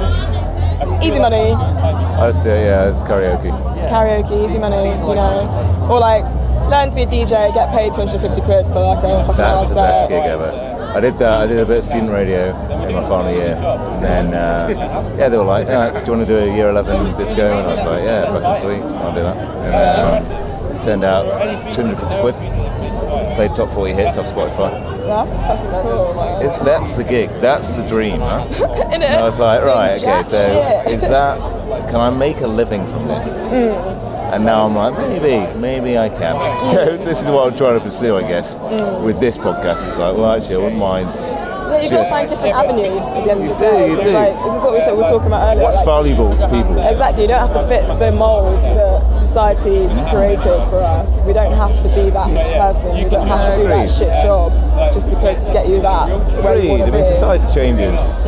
[1.03, 3.51] Easy money, I just do, yeah, it's karaoke.
[3.89, 5.87] karaoke, easy money, you know.
[5.89, 6.23] Or like,
[6.69, 9.69] learn to be a DJ, get paid 250 quid for like a fucking hour That's
[9.69, 10.09] the best set.
[10.09, 10.51] gig ever.
[10.95, 11.41] I did that.
[11.41, 12.49] I did a bit of student radio
[12.87, 16.27] in my final year, and then uh, yeah, they were like, yeah, "Do you want
[16.27, 19.21] to do a year 11 disco?" And I was like, "Yeah, fucking sweet, I'll do
[19.21, 21.23] that." And then um, turned out
[21.73, 22.35] 250 quid.
[23.35, 24.71] Played top 40 hits off Spotify.
[25.05, 26.41] That's fucking cool.
[26.41, 27.29] It, that's the gig.
[27.39, 28.45] That's the dream, huh?
[28.91, 30.93] And I was like, right, okay, so shit.
[30.93, 31.37] is that?
[31.89, 33.37] Can I make a living from this?
[33.37, 33.98] Mm.
[34.33, 36.35] And now I'm like, maybe, maybe I can.
[36.73, 39.03] So this is what I'm trying to pursue, I guess, Mm.
[39.03, 39.85] with this podcast.
[39.87, 41.07] It's like, well, actually, I wouldn't mind.
[41.69, 43.87] Yeah, you've got to find different avenues at the end You of the do, day.
[43.91, 44.13] you It's do.
[44.13, 45.63] Like, this is what we said we were talking about earlier.
[45.63, 46.77] What's like- valuable to people?
[46.81, 51.23] Exactly, you don't have to fit the mold that society created for us.
[51.25, 52.97] We don't have to be that person.
[52.97, 54.51] We don't have to do that shit job
[54.93, 56.09] just because to get you that
[56.43, 56.81] where you Agreed.
[56.81, 58.25] I mean, society changes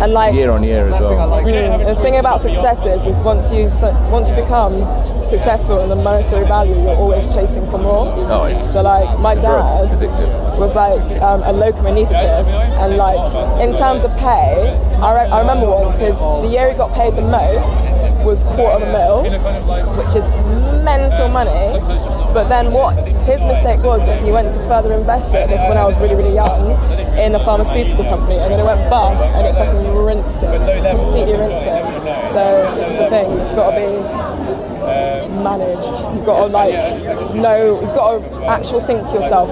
[0.00, 1.42] And like year on year as well.
[1.44, 4.72] Mm, the thing about success is, is once you su- once you become
[5.26, 8.06] successful in the monetary value, you're always chasing for more.
[8.30, 9.88] Oh, it's So like my it's a drug.
[10.18, 13.18] dad was like um, a locum anaesthetist, and like
[13.60, 14.70] in terms of pay,
[15.02, 17.88] I, re- I remember once his the year he got paid the most
[18.24, 19.22] was quarter of a mil,
[19.98, 20.24] which is
[20.84, 21.76] mental money.
[22.32, 25.48] But then what his mistake was that he went to further invest it.
[25.48, 26.72] This when I was really really young
[27.18, 30.50] in a pharmaceutical company, and then it went bust, and it fucking rinsed him,
[30.96, 31.82] completely rinsed him.
[32.32, 33.30] So this is the thing.
[33.38, 34.73] It's got to be
[35.42, 35.94] managed.
[36.14, 36.74] You've got to like
[37.34, 37.80] know.
[37.80, 39.50] You've got to actually think to yourself,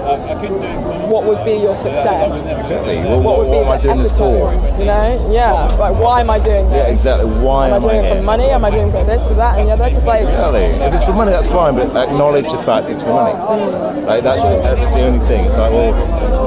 [1.09, 2.51] what would be your success?
[2.51, 2.97] Exactly.
[2.97, 4.53] Well, What would be am I doing this for?
[4.79, 5.31] You know?
[5.31, 5.67] Yeah.
[5.77, 6.77] Like, why am I doing this?
[6.77, 7.29] Yeah, exactly.
[7.29, 8.45] Why Am I am doing I it for money?
[8.49, 9.89] Am I doing it for this, for that, and the other?
[9.89, 10.63] Because like, Exactly.
[10.65, 13.33] If it's for money, that's fine, but acknowledge the fact it's for money.
[13.33, 14.05] Mm.
[14.07, 15.45] Like that's that's the only thing.
[15.45, 15.93] It's like, well,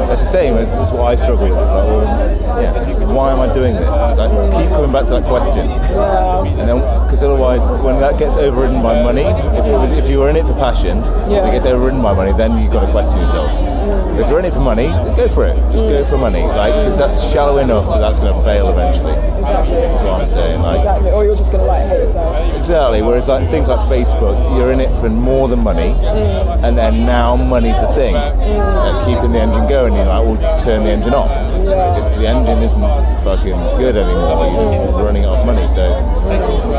[0.09, 0.55] that's the same.
[0.57, 1.59] It's, it's what I struggle with.
[1.59, 3.91] It's like, well, yeah, why am I doing this?
[3.91, 5.69] Like, keep coming back to that question.
[5.69, 10.31] yeah, And then, because otherwise, when that gets overridden by money, if, if you were
[10.31, 10.99] in it for passion,
[11.31, 11.47] Yeah.
[11.49, 13.76] it gets overridden by money, then you've got to question yourself.
[14.19, 15.57] If you're in it for money, go for it.
[15.73, 19.13] Just go for money, like because that's shallow enough that that's going to fail eventually.
[19.13, 19.77] exactly.
[19.77, 20.63] That's what I'm saying.
[20.63, 21.11] Like, Exactly.
[21.11, 22.57] Or you're just gonna like hate yourself.
[22.57, 23.03] Exactly.
[23.03, 26.65] Whereas like things like Facebook, you're in it for more than money, mm.
[26.65, 28.15] and then now money's a thing.
[28.15, 28.37] Mm.
[28.37, 31.31] Like, keeping the engine going, you're like, well, turn the engine off.
[31.31, 31.95] yeah.
[31.95, 32.81] Because the engine isn't
[33.23, 34.47] fucking good anymore.
[34.47, 35.05] You're just mm.
[35.05, 35.67] running out of money.
[35.69, 35.89] So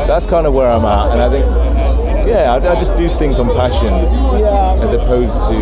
[0.06, 1.46] that's kind of where I'm at, and I think,
[2.28, 3.92] yeah, I, I just do things on passion
[4.40, 4.74] Yeah.
[4.84, 5.54] as opposed to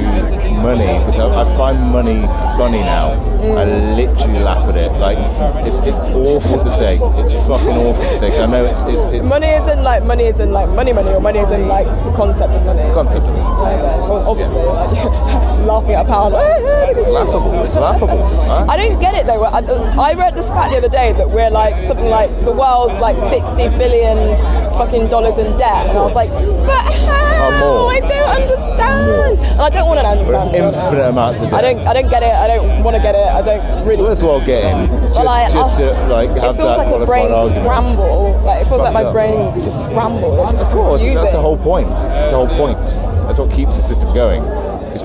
[0.62, 2.22] money because I, I find money
[2.56, 3.12] funny now.
[3.36, 3.96] I mm.
[3.96, 4.92] literally laugh at it.
[4.98, 5.18] Like
[5.66, 6.98] it's it's awful to say.
[7.20, 8.30] It's fucking awful to say.
[8.30, 11.20] 'cause I know it's it's, it's Money isn't like money isn't like money money or
[11.20, 12.82] money isn't like the concept of money.
[12.92, 13.36] concept of.
[13.36, 13.78] Okay.
[14.08, 14.90] Well, obviously, like
[15.64, 16.34] laughing at a pound.
[16.36, 17.62] It's laughable.
[17.64, 18.22] It's laughable.
[18.70, 19.44] I don't get it though.
[19.44, 22.98] I, I read this fact the other day that we're like something like the world's
[23.00, 24.36] like 60 billion
[24.78, 26.28] fucking dollars in debt, and I was like,
[26.66, 27.86] but how?
[27.88, 30.50] I don't understand, and I don't want to understand.
[30.50, 30.78] to be honest.
[30.84, 31.64] Infinite amounts of debt.
[31.64, 31.86] I don't.
[31.86, 32.32] I don't get it.
[32.34, 33.26] I don't want to get it.
[33.26, 34.02] I don't It's really.
[34.02, 37.64] worthwhile getting just, Well, I- just to like It feels that like a brain argument.
[37.66, 38.40] scramble.
[38.44, 39.12] Like it feels like my up.
[39.12, 40.40] brain just scrambled.
[40.40, 41.14] It's just Of course, confusing.
[41.16, 41.88] that's the whole point.
[41.88, 42.78] That's the whole point.
[43.26, 44.42] That's what keeps the system going.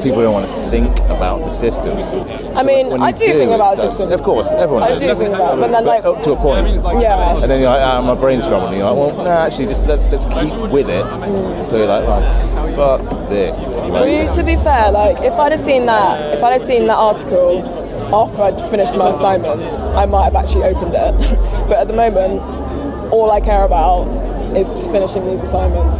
[0.01, 1.95] Because people don't want to think about the system.
[2.57, 4.11] I mean, I do think about the system.
[4.11, 5.01] Of course, everyone I does.
[5.01, 6.67] do think about it, but then, like- up to a point.
[7.01, 7.37] Yeah.
[7.37, 8.69] And then you're like, ah, my brain's scrambled.
[8.69, 11.05] And you're like, well, no, actually, just let's let's keep with it.
[11.69, 13.75] So you're like, oh, fuck this.
[13.75, 16.61] Like, Well, you, to be fair, like if I'd have seen that, if I'd have
[16.61, 17.61] seen that article
[18.13, 21.13] after I'd finished my assignments, I might have actually opened it.
[21.67, 22.41] but at the moment,
[23.13, 24.07] all I care about
[24.57, 25.99] is just finishing these assignments,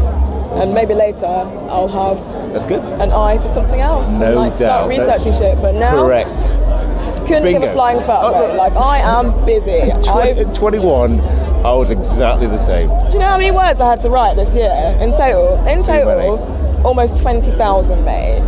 [0.54, 2.84] and maybe later I'll have that's good.
[3.02, 4.90] an eye for something else and No like start doubt.
[4.90, 5.62] researching shit.
[5.62, 6.30] But now, Correct.
[7.28, 8.22] couldn't give a flying fuck.
[8.36, 8.56] Oh.
[8.58, 9.82] Like I am busy.
[9.92, 12.90] I, Tw- At 21, I was exactly the same.
[12.90, 15.66] do you know how many words I had to write this year in total?
[15.68, 18.42] In Too total, almost twenty thousand, mate.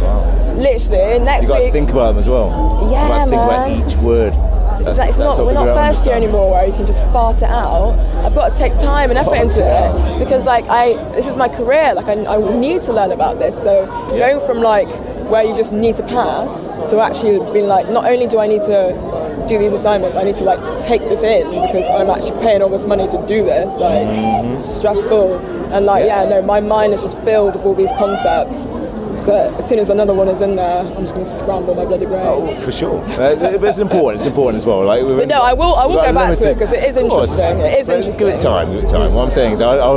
[0.55, 1.73] Literally, next You got to week.
[1.73, 2.87] think about them as well.
[2.91, 4.33] Yeah, you got to think about each word.
[4.81, 7.43] It's, That's- it's not, we're not first year anymore where you can just fart it
[7.43, 7.93] out.
[8.25, 11.27] I've got to take time and effort Fart into it it because like I this
[11.27, 11.93] is my career.
[11.93, 13.55] Like I, I need to learn about this.
[13.62, 13.86] So
[14.17, 14.89] going from like
[15.29, 18.62] where you just need to pass to actually being like not only do I need
[18.63, 22.62] to do these assignments, I need to like take this in because I'm actually paying
[22.62, 23.75] all this money to do this.
[23.77, 24.62] Like Mm-hmm.
[24.62, 25.38] stressful
[25.73, 26.27] and like yeah.
[26.29, 28.65] no, my mind is just filled with all these concepts.
[29.21, 32.06] As soon as another one is in there, I'm just going to scramble my bloody
[32.06, 32.23] brain.
[32.26, 32.99] Oh, for sure.
[33.12, 34.21] Uh, but it's important.
[34.21, 34.84] It's important as well.
[34.86, 37.60] Like, But no, I will- I will go back to it 'cause it is interesting.
[37.60, 38.28] It is But interesting.
[38.28, 38.73] Give it time.
[38.73, 39.13] Give it time.
[39.13, 39.93] What I'm saying is, I, I.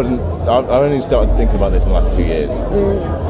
[0.47, 2.63] I, I only started thinking about this in the last two years.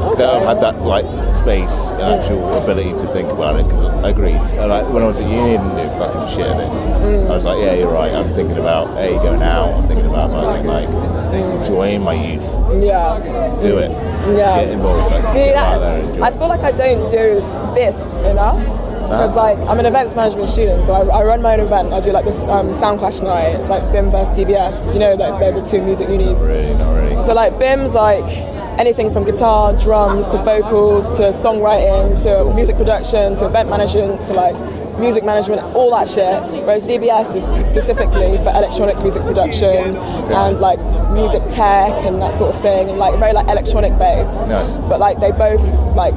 [0.09, 3.63] Because I've had that like space and actual ability to think about it.
[3.63, 4.35] Because I agreed.
[4.35, 6.73] And, like, when I was at uni, I didn't do fucking shit of this.
[6.73, 7.27] Mm.
[7.27, 8.13] I was like, yeah, you're right.
[8.13, 9.73] I'm thinking about a going out.
[9.73, 10.87] I'm thinking about like, like
[11.31, 12.47] just enjoying my youth.
[12.83, 13.19] Yeah.
[13.61, 13.91] Do it.
[14.35, 14.63] Yeah.
[14.63, 15.13] Get involved.
[15.13, 15.73] Like, See get that?
[15.75, 17.41] out there and enjoy I feel like I don't do
[17.75, 18.86] this enough.
[19.07, 21.93] Because like I'm an events management student, so I, I run my own event.
[21.93, 23.55] I do like this um, Sound Clash night.
[23.55, 24.81] It's like BIMM versus DBS.
[24.81, 26.47] 'cause you know like they're the two music unis.
[26.47, 27.21] Really, not really.
[27.23, 28.29] So like BIMM's like
[28.77, 34.33] anything from guitar, drums to vocals to songwriting to music production to event management to
[34.33, 34.55] like
[34.99, 36.41] music management, all that shit.
[36.65, 40.79] Whereas DBS is specifically for electronic music production and like
[41.13, 44.47] music tech and that sort of thing, and like very like electronic based.
[44.49, 44.75] Nice.
[44.89, 45.61] But like they both
[45.95, 46.15] like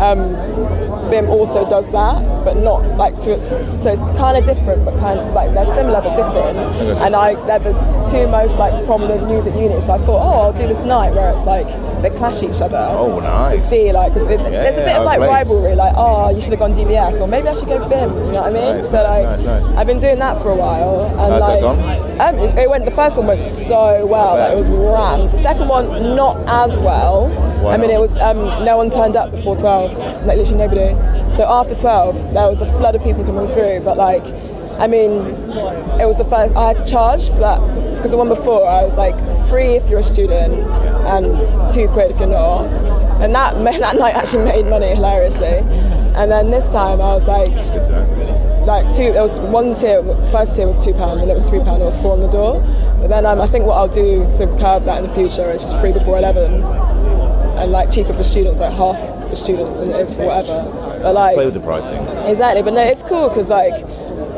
[0.00, 0.34] um,
[1.06, 3.32] BIMM also does that, but not like to.
[3.32, 3.46] It
[3.80, 6.58] so it's kind of different, but kind of like they're similar but different.
[7.02, 7.72] And I they're the
[8.10, 9.86] two most like prominent music units.
[9.86, 11.68] So I thought, oh, I'll do this night where it's like
[12.02, 12.86] they clash each other.
[12.90, 13.52] Oh, nice.
[13.52, 15.30] To see like because there's a bit yeah, of like place.
[15.30, 18.26] rivalry, like oh, you should have gone DBS or maybe I should go BIMM.
[18.26, 18.76] You know what I mean?
[18.76, 19.68] Nice, so nice, like nice.
[19.76, 21.06] I've been doing that for a while.
[21.06, 22.06] And How's that like, gone?
[22.20, 22.84] Um, it, it went.
[22.84, 24.36] The first one went so well.
[24.36, 25.32] Like, it was rammed.
[25.32, 27.28] The second one not as well.
[27.62, 27.96] Why I mean, not?
[27.96, 31.05] it was um, no one turned up before 12, like literally nobody.
[31.36, 33.80] So after 12, there was a flood of people coming through.
[33.84, 34.24] But like,
[34.80, 35.12] I mean,
[36.00, 36.56] it was the first.
[36.56, 37.60] I had to charge for that
[37.94, 39.14] because the one before I was like
[39.50, 40.54] free if you're a student
[41.04, 42.70] and two quid if you're not.
[43.20, 45.60] And that that night actually made money hilariously.
[46.16, 47.52] And then this time I was like,
[48.66, 49.12] like two.
[49.12, 50.02] There was one tier.
[50.32, 51.82] First tier was two pound, and it was three pound.
[51.82, 52.60] It was four on the door.
[52.98, 55.60] But then um, I think what I'll do to curb that in the future is
[55.60, 56.62] just free before eleven,
[57.60, 60.85] and like cheaper for students, like half for students than it is for whatever.
[61.02, 61.98] But like Play with the pricing.
[62.26, 62.62] exactly.
[62.62, 63.74] But no, it's cool because like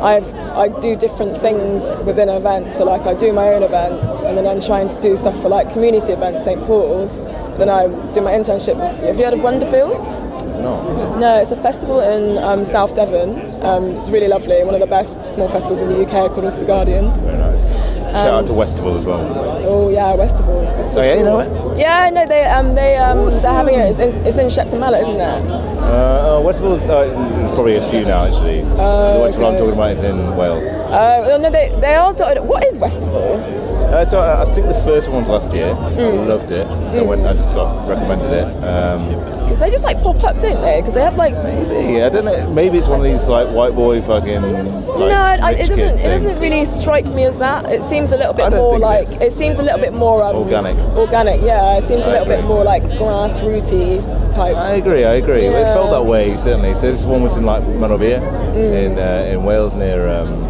[0.00, 0.16] I
[0.54, 2.76] I do different things within events.
[2.76, 5.48] So like I do my own events, and then I'm trying to do stuff for
[5.48, 7.22] like community events, St Paul's.
[7.58, 8.76] Then I do my internship.
[9.00, 10.24] Have you heard of Wonderfields?
[10.62, 11.16] No.
[11.18, 13.30] No, it's a festival in um, South Devon.
[13.64, 16.58] Um, it's really lovely, one of the best small festivals in the UK, according to
[16.60, 17.08] The Guardian.
[17.22, 17.97] Very nice.
[18.12, 19.20] Shout out to Westival as well.
[19.66, 20.14] Oh, yeah.
[20.16, 23.90] Westival's Oh, yeah, you know know Yeah, no, they, um, they, um, they're having it.
[23.90, 25.50] It's, it's, it's in Shepton Mallet, isn't it?
[25.78, 28.62] Uh, oh, uh, there's probably a few now actually.
[28.62, 30.64] the Westival I'm talking about is in Wales.
[30.66, 32.12] Uh, well, no, they, they are.
[32.14, 33.68] dotted- What is Westival?
[33.88, 35.74] Uh, so I, I think the first one was last year.
[35.74, 35.98] Hmm.
[36.00, 36.66] I loved it.
[36.92, 37.24] So I went.
[37.24, 38.64] I just got recommended it.
[38.64, 39.08] Um,
[39.44, 40.80] Because they just like pop up, don't they?
[40.80, 41.32] Because they have like.
[41.32, 42.52] maybe I don't know.
[42.52, 44.42] Maybe it's one of these like white boy fucking.
[44.42, 45.98] Like, no, I, it doesn't.
[46.00, 47.64] It doesn't really strike me as that.
[47.70, 49.20] It seems a little bit more think it like.
[49.20, 50.76] It, seems a little bit more um, Organic.
[50.96, 51.78] Organic, yeah.
[51.78, 54.00] It seems a little bit more like grassrooty
[54.34, 54.56] type.
[54.56, 55.04] I agree.
[55.04, 55.46] I agree.
[55.46, 56.74] It felt that way certainly.
[56.74, 58.20] So this one was in like Manorbier
[58.54, 60.48] in uh, in Wales near um,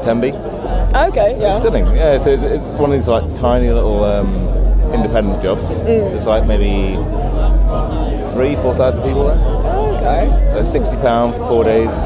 [0.00, 0.32] Tenby.
[0.32, 1.48] Okay, yeah.
[1.48, 1.86] It's stunning.
[1.96, 2.16] Yeah.
[2.16, 4.32] So it's, it's one of these like tiny little um,
[4.92, 5.80] independent jobs.
[5.80, 5.84] Mm.
[5.84, 6.96] There's like maybe
[8.32, 9.38] three, four thousand people there.
[9.98, 10.62] Okay.
[10.64, 12.04] Sixty pound for four days.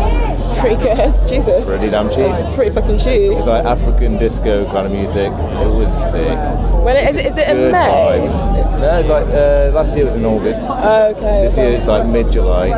[0.62, 1.10] Pretty good.
[1.28, 1.64] Jesus.
[1.64, 2.20] Pretty damn cheap.
[2.20, 3.36] It's pretty fucking cheap.
[3.36, 5.32] It's like African disco kind of music.
[5.32, 6.38] It was sick.
[6.84, 8.28] When it, is, it, is it in May?
[8.28, 8.80] vibes.
[8.80, 10.70] No, it's like uh, last year was in August.
[10.70, 11.42] Okay.
[11.42, 12.70] This year it's like mid July.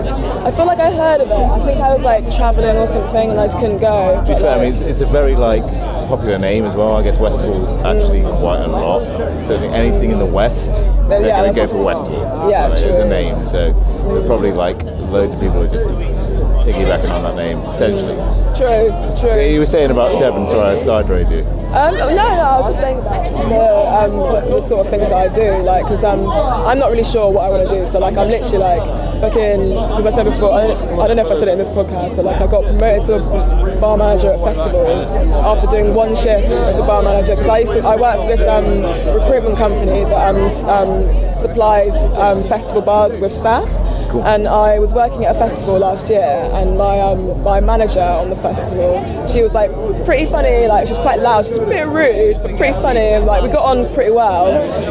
[0.47, 1.35] I feel like I heard of it.
[1.35, 4.23] I think I was like traveling or something and I couldn't go.
[4.25, 5.63] To be fair, I mean, it's, it's a very like
[6.09, 6.97] popular name as well.
[6.97, 9.43] I guess Westival's actually quite a lot.
[9.43, 12.51] So anything in the West, they're yeah, going to go for Westival.
[12.51, 13.75] Yeah, Like, It's a name, so
[14.27, 15.91] probably like loads of people are just
[16.65, 18.17] piggybacking on that name potentially.
[18.57, 19.41] True, true.
[19.43, 21.45] You were saying about Devon, sorry, I side you.
[21.75, 23.65] Um, no, no, I was just saying about the,
[23.99, 27.33] um, the, sort of things that I do, like, because um, I'm not really sure
[27.33, 27.85] what I want to do.
[27.85, 28.87] So, like, I'm literally like,
[29.21, 31.59] fucking, as I said before, I don't, I don't know if I said it in
[31.59, 35.95] this podcast, but like, I got promoted to a bar manager at festivals after doing
[35.95, 37.35] one shift as a bar manager.
[37.35, 38.65] Because I used to, I work for this um,
[39.19, 41.11] recruitment company that um, um,
[41.43, 43.67] supplies um, festival bars with staff.
[44.23, 48.31] And I was working at a festival last year, and my um, my manager on
[48.31, 49.71] the festival, she was like
[50.05, 53.01] pretty funny, like she was quite loud, she was a bit rude, but pretty funny,
[53.01, 54.47] and like we got on pretty well.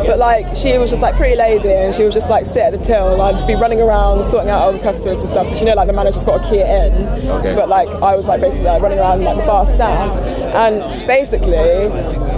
[0.06, 2.72] But like she was just like pretty lazy, and she would just like sit at
[2.72, 5.46] the till, and I'd be running around sorting out all the customers and stuff.
[5.46, 7.08] Because you know, like the manager's got to key it in.
[7.30, 7.56] Okay.
[7.56, 10.12] But like I was like basically like running around like the bar staff,
[10.54, 11.90] and basically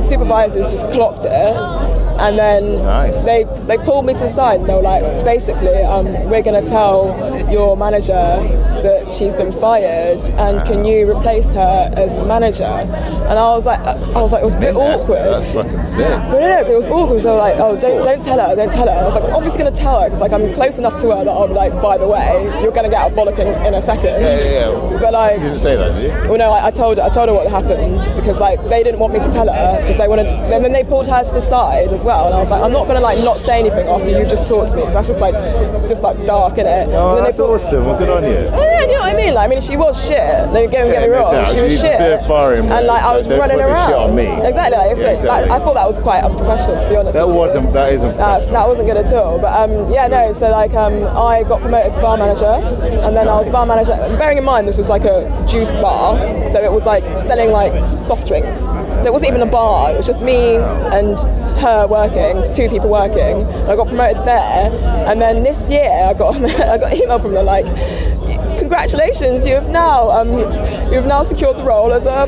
[0.02, 2.05] supervisors just clocked it.
[2.18, 3.26] And then Nice.
[3.26, 6.62] they they pulled me to the side and they were like, basically, um, we're going
[6.64, 7.12] to tell
[7.52, 12.64] your manager that she's been fired and can you replace her as manager?
[12.64, 15.18] And I was like, I was like, it was a bit That's- awkward.
[15.36, 16.08] That's fucking sick.
[16.08, 17.22] But no, no, it was awkward.
[17.22, 18.94] So like, oh, don't don't tell her, don't tell her.
[18.94, 21.10] I was like, I'm obviously going to tell her because like I'm close enough to
[21.16, 23.74] her that I'll be like, by the way, you're going to get a bollocking in
[23.74, 24.06] a second.
[24.22, 25.00] Yeah, yeah, yeah.
[25.02, 26.30] But like, You didn't say that, did you?
[26.30, 29.14] well, no, I, I told I told her what happened because like they didn't want
[29.14, 30.28] me to tell her because they wanted.
[30.28, 32.72] And then they pulled her to the side as well, and I was like, I'm
[32.72, 35.20] not gonna like not say anything after you've just talked to me because that's just
[35.20, 35.36] like
[35.88, 36.88] just like dark, innit?
[36.90, 37.86] Oh, and then that's awesome.
[37.86, 38.50] Well, good on you.
[38.52, 39.34] Oh, yeah, you know what I mean?
[39.34, 40.18] Like, I mean, she was shit.
[40.54, 41.46] Don't get, Yeah, get me wrong.
[41.54, 42.22] She was shit.
[42.24, 43.90] firing, and like, I was don't running around.
[43.90, 44.26] shit on me.
[44.26, 44.78] Exactly.
[44.78, 45.28] Like, so, exactly.
[45.28, 47.18] like, I thought that was quite unprofessional, to be honest.
[47.18, 47.74] That wasn't.
[47.74, 48.18] That isn't.
[48.18, 49.40] That's, that wasn't good at all.
[49.40, 50.32] But um, yeah, no.
[50.32, 53.96] So like, um, I got promoted to bar manager, and then I was bar manager.
[54.18, 56.18] Bearing in mind, this was like a juice bar,
[56.50, 58.60] so it was like selling like soft drinks.
[58.60, 59.92] So it wasn't even a bar.
[59.92, 61.20] It was just me and
[61.60, 63.42] her working, two people working.
[63.44, 64.72] And I got promoted there,
[65.10, 66.36] and then this year I got
[66.76, 67.66] I got an email from them like.
[68.60, 69.46] Congratulations!
[69.46, 72.26] You have now um, you have now secured the role as a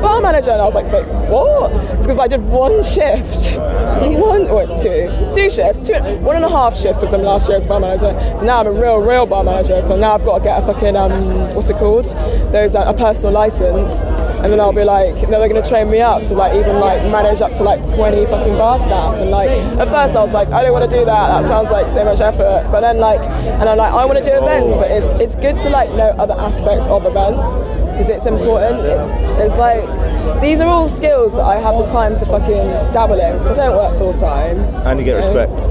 [0.00, 0.50] bar manager.
[0.50, 1.70] And I was like, wait, what?
[1.96, 6.48] It's because I did one shift, one or two, two shifts, two, one and a
[6.48, 8.12] half shifts with them last year as bar manager.
[8.38, 9.80] So now I'm a real, real bar manager.
[9.82, 12.06] So now I've got to get a fucking um, what's it called?
[12.52, 14.02] There's a, a personal license,
[14.42, 17.02] and then I'll be like, no, they're gonna train me up to like even like
[17.10, 19.16] manage up to like 20 fucking bar staff.
[19.16, 21.28] And like at first I was like, I don't want to do that.
[21.28, 22.68] That sounds like so much effort.
[22.70, 25.56] But then like, and I'm like, I want to do events, but it's it's good
[25.64, 27.46] to like know other aspects of events
[27.90, 28.80] because it's important.
[28.86, 28.98] It,
[29.42, 29.82] it's like
[30.40, 33.42] these are all skills that I have the time to fucking dabble in.
[33.42, 34.58] So I don't work full time.
[34.86, 35.68] And you get respect.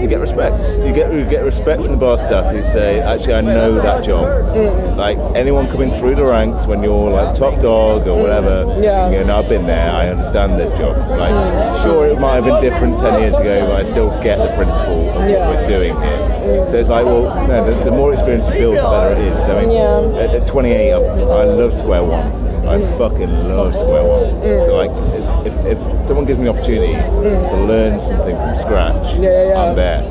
[0.00, 0.62] You get respect.
[0.78, 4.02] You get you get respect from the bar staff who say, actually, I know that
[4.02, 4.24] job.
[4.56, 4.96] Mm.
[4.96, 8.82] Like anyone coming through the ranks when you're like top dog or whatever, Mm.
[8.82, 9.10] Yeah.
[9.10, 9.90] you no, I've been there.
[9.92, 10.96] I understand this job.
[11.10, 14.54] Like, sure, it might have been different ten years ago, but I still get the
[14.56, 15.46] principle of Yeah.
[15.48, 16.66] what we're doing here.
[16.66, 19.38] So it's like, well, no, the, the more experience you build, the better it is.
[19.44, 20.20] So, I mean, Yeah.
[20.22, 22.49] at, at 28, I, I love Square One.
[22.66, 22.98] I mm.
[22.98, 24.34] fucking love Square One.
[24.42, 24.66] Mm.
[24.66, 27.48] So like, it's, if, if someone gives me the opportunity mm.
[27.48, 29.62] to learn something from scratch, Yeah, yeah.
[29.62, 30.02] I'm there.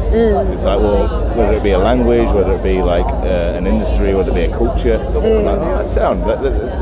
[0.52, 4.16] It's like, well, whether it be a language, whether it be like uh, an industry,
[4.16, 6.26] whether it be a culture, something like, that sound.
[6.26, 6.76] Let, let's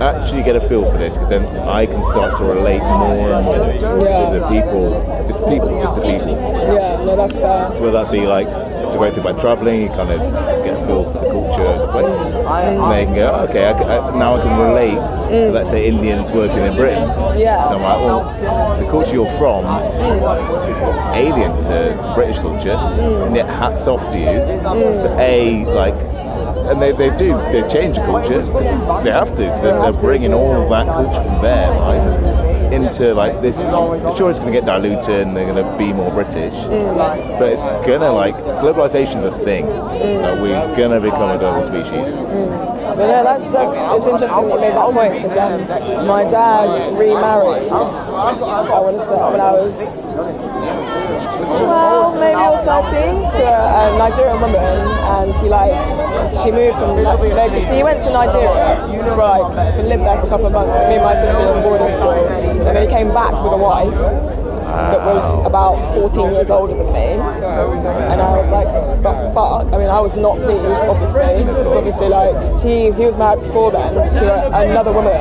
[0.00, 3.44] actually get a feel for this, because then I can start to relate more and
[3.44, 3.56] more
[4.02, 4.30] Yeah.
[4.30, 6.36] to the people, just people, just the people.
[6.74, 7.72] Yeah, no, that's fair.
[7.72, 10.20] So whether that be like, it's a great thing about travelling, you kind of
[10.64, 12.16] get a feel for the culture of the place.
[12.16, 14.94] And then can go, okay, I, I, now I can relate
[15.30, 17.08] to, let's say, Indians working in Britain.
[17.38, 17.68] Yeah.
[17.68, 19.64] So I'm like, well, the culture you're from
[20.68, 20.80] is
[21.14, 25.94] alien to British culture, and yet hats off to you for A, like,
[26.70, 28.42] and they, they do, they change the culture,
[29.02, 32.29] they have to, because they're, they're bringing all that culture from their life
[32.72, 33.60] into like this.
[33.60, 37.64] Sure, it's going to get diluted and they're going to be more British, but it's
[37.86, 39.66] gonna like globalization's a thing.
[39.66, 42.16] Like, we're gonna become a global species.
[42.16, 46.98] But no, that's, that's it's interesting that you made that point because um, my dad
[46.98, 47.70] remarried.
[47.70, 50.06] I want to say when I was
[51.60, 55.72] well, maybe I was 13 to a, a Nigerian woman, and he like
[56.42, 60.30] she moved from like so he went to Nigeria like and lived there for a
[60.30, 60.74] couple of months.
[60.76, 63.56] It's me and my sister in boarding school, and then he came back with a
[63.56, 63.94] wife
[64.70, 67.18] that was about 14 years older than me.
[67.18, 68.68] And I was like,
[69.02, 69.72] but fuck.
[69.72, 71.44] I mean, I was not pleased, obviously.
[71.44, 75.12] Because obviously, like, she, he was married before then to a, another woman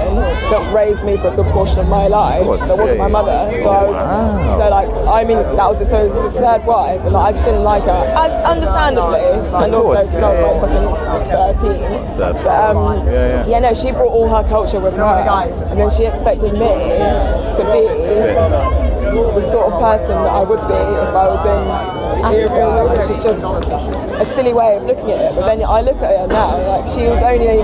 [0.52, 2.44] that raised me for a good portion of my life.
[2.44, 3.52] course, That wasn't my mother.
[3.62, 7.02] So I was, so like, I mean, that was so it was his third wife,
[7.02, 8.04] and like, I just didn't like her.
[8.16, 12.18] As understandably, and also course, because I was like fucking 13.
[12.18, 13.48] But, um, yeah, yeah.
[13.48, 17.00] yeah, no, she brought all her culture with her, and then she expected me
[17.58, 22.90] to be the sort of person that I would be if I was in Africa,
[22.90, 25.36] which is just a silly way of looking at it.
[25.36, 27.64] But then I look at her now, like she was only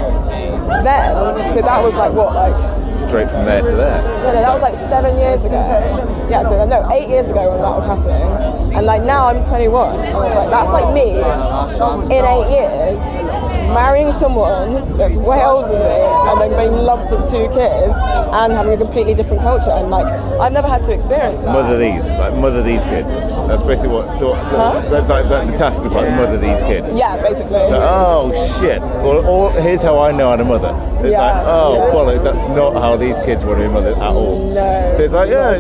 [0.83, 4.01] then, so that was like what, like Straight from there to there.
[4.01, 6.14] no, no, that was like seven years ago.
[6.29, 8.75] Yeah, so no, eight years ago when that was happening.
[8.75, 9.95] And like now I'm 21.
[9.99, 11.15] And it's like that's like me
[12.11, 12.99] in eight years
[13.73, 17.93] marrying someone that's way older than me and then being lumped with two kids
[18.35, 19.71] and having a completely different culture.
[19.71, 20.05] And like
[20.39, 21.53] I've never had to experience that.
[21.53, 23.13] Mother these, like mother these kids.
[23.47, 24.07] That's basically what.
[24.21, 24.79] what Huh?
[24.89, 26.95] That's like that, the task was like mother these kids.
[26.95, 27.65] Yeah, basically.
[27.69, 28.81] So, oh shit!
[28.81, 30.73] Well, all, here's how I know I'm a mother.
[31.05, 31.93] It's Yeah, like, oh yeah.
[31.93, 32.23] bollocks!
[32.23, 34.49] That's not how these kids want to be mothered at all.
[34.49, 35.59] No, So it's like, yeah,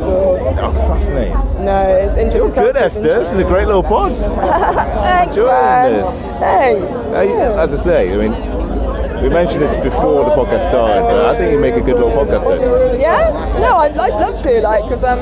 [0.55, 0.95] not it's, at all.
[0.95, 1.65] oh, fascinating.
[1.65, 2.55] no, it's interesting.
[2.55, 3.01] You're good, Esther.
[3.01, 4.17] This is a great little pod.
[4.17, 5.91] Thanks, enjoying man.
[5.93, 6.25] this.
[6.39, 7.03] Thanks.
[7.03, 11.37] Hey, As I say, I mean, we mentioned this before the podcast started, but I
[11.37, 12.99] think you make a good little podcast host.
[12.99, 13.29] Yeah?
[13.59, 15.19] No, I'd, I'd love to, like, because um,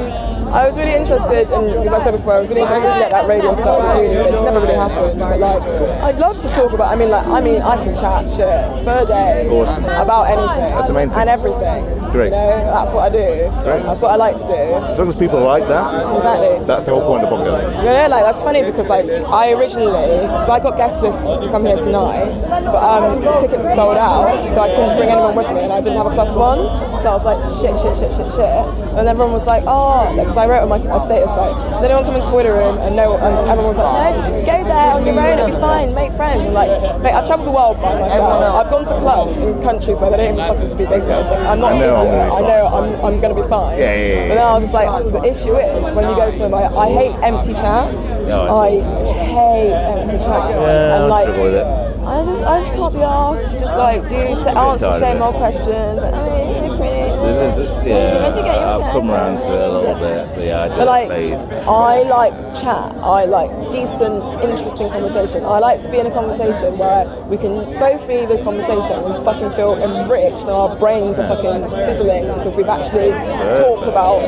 [0.54, 3.12] I was really interested, and as I said before, I was really interested to get
[3.12, 5.20] that radio with uni, but it's never really happened.
[5.20, 5.62] But like,
[6.04, 6.92] I'd love to talk about.
[6.92, 9.86] I mean, like, I mean, I can chat shit for a day Awesome.
[9.86, 11.18] about anything That's the main thing.
[11.20, 12.03] and everything.
[12.14, 12.26] Great.
[12.30, 13.50] You know, that's what I do.
[13.66, 13.82] Great.
[13.90, 14.54] That's what I like to do.
[14.86, 16.66] As long as people like that, Exactly.
[16.66, 17.84] that's the whole point of the podcast.
[17.84, 21.66] Know, like that's funny because like I originally, because I got guest lists to come
[21.66, 22.30] here tonight,
[22.70, 25.82] but um, tickets were sold out, so I couldn't bring anyone with me, and I
[25.82, 26.62] didn't have a plus one,
[27.02, 28.54] so I was like shit, shit, shit, shit, shit,
[28.94, 32.04] and everyone was like, oh, because I wrote on my, my status like, does anyone
[32.06, 32.78] come into Boiler Room?
[32.86, 35.58] And no, and everyone was like, no, just go there on your own, it'll be
[35.58, 36.46] fine, make friends.
[36.46, 36.70] And like,
[37.02, 38.38] mate, I've travelled the world by myself.
[38.54, 41.10] I've gone to clubs in countries where they don't even fucking speak English.
[41.28, 43.78] Like, I'm not I know Gonna I know I'm, I'm gonna be fine.
[43.78, 46.16] Yeah, yeah, yeah, But then I was just like, oh, the issue is when you
[46.16, 47.94] go to like, I hate empty chat.
[48.30, 50.50] Oh, I hate empty chat.
[50.50, 51.84] Yeah, and I like, avoid it.
[52.06, 53.60] I just, I just can't be asked.
[53.60, 56.02] Just like, do you answer the same old questions?
[56.02, 57.83] Like, oh, yeah, pretty.
[57.84, 60.54] There's- there's- Where'd Yeah, you get your I've come around to a little bit the
[60.54, 61.40] idea But like, phase.
[61.68, 62.96] I like chat.
[63.04, 65.46] I like decent, interesting conversation.
[65.46, 69.24] I like to be in a conversation where we can both be the conversation and
[69.26, 73.12] fucking feel enriched and our brains are fucking sizzling because we've actually
[73.58, 74.24] talked about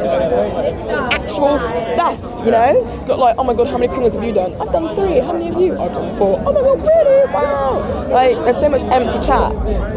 [1.13, 2.74] actual stuff, you know?
[3.08, 4.54] Not like, oh my god, how many pingers have you done?
[4.62, 5.20] I've done three.
[5.20, 5.74] How many have you?
[5.80, 6.41] I've done four.
[6.46, 7.34] Oh my god, really?
[7.34, 8.08] Wow.
[8.10, 9.52] Like, there's so much empty chat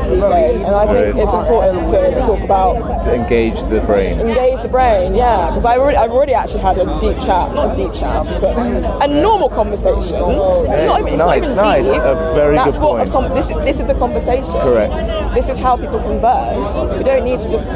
[0.08, 3.14] these days, and I think it's important to talk about To
[3.48, 4.20] engage the brain.
[4.20, 5.46] engage the brain, yeah.
[5.48, 9.02] Because I already, I've already actually had a deep chat, not a deep chat, but
[9.02, 10.18] a normal conversation.
[10.20, 11.86] Not even, it's not Nice, even nice.
[11.86, 12.02] deep.
[12.02, 13.08] A very That's good what point.
[13.08, 14.60] a com- this, this is a conversation.
[14.60, 15.34] Correct.
[15.34, 16.74] This is how people converse.
[16.96, 17.68] We don't need to just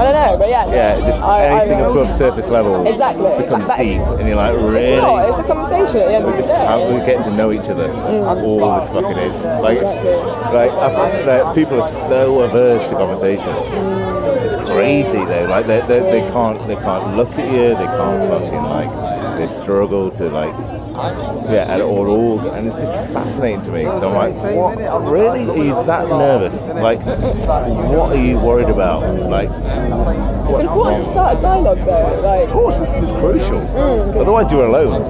[0.00, 0.66] I don't know, but yeah.
[0.66, 3.36] Yeah, just I- I- anything above surface level Exactly.
[3.36, 4.78] becomes That- that is- deep, and you're like, really?
[4.78, 5.28] It's not.
[5.28, 7.68] It's a conversation at the end of the just how we're getting to know each
[7.68, 7.88] other.
[7.88, 8.44] That's mm.
[8.44, 9.44] all this fucking is.
[9.44, 13.52] Like, it's, like after like, people are so averse to conversation.
[13.52, 14.10] Mm.
[14.42, 15.46] It's crazy though.
[15.48, 17.68] Like they, they, they can't they can't look at you.
[17.68, 20.54] They can't fucking like they struggle to like
[20.92, 23.84] Yeah, and or all, and it's just fascinating to me.
[23.96, 25.02] So I'm like, what?
[25.10, 25.48] Really?
[25.48, 26.72] Are you that nervous?
[26.72, 29.02] Like, what are you worried about?
[29.28, 33.60] Like, It's important to start a dialogue though, like, of course, it's, it's crucial.
[33.60, 35.02] Mm, Otherwise, you're alone.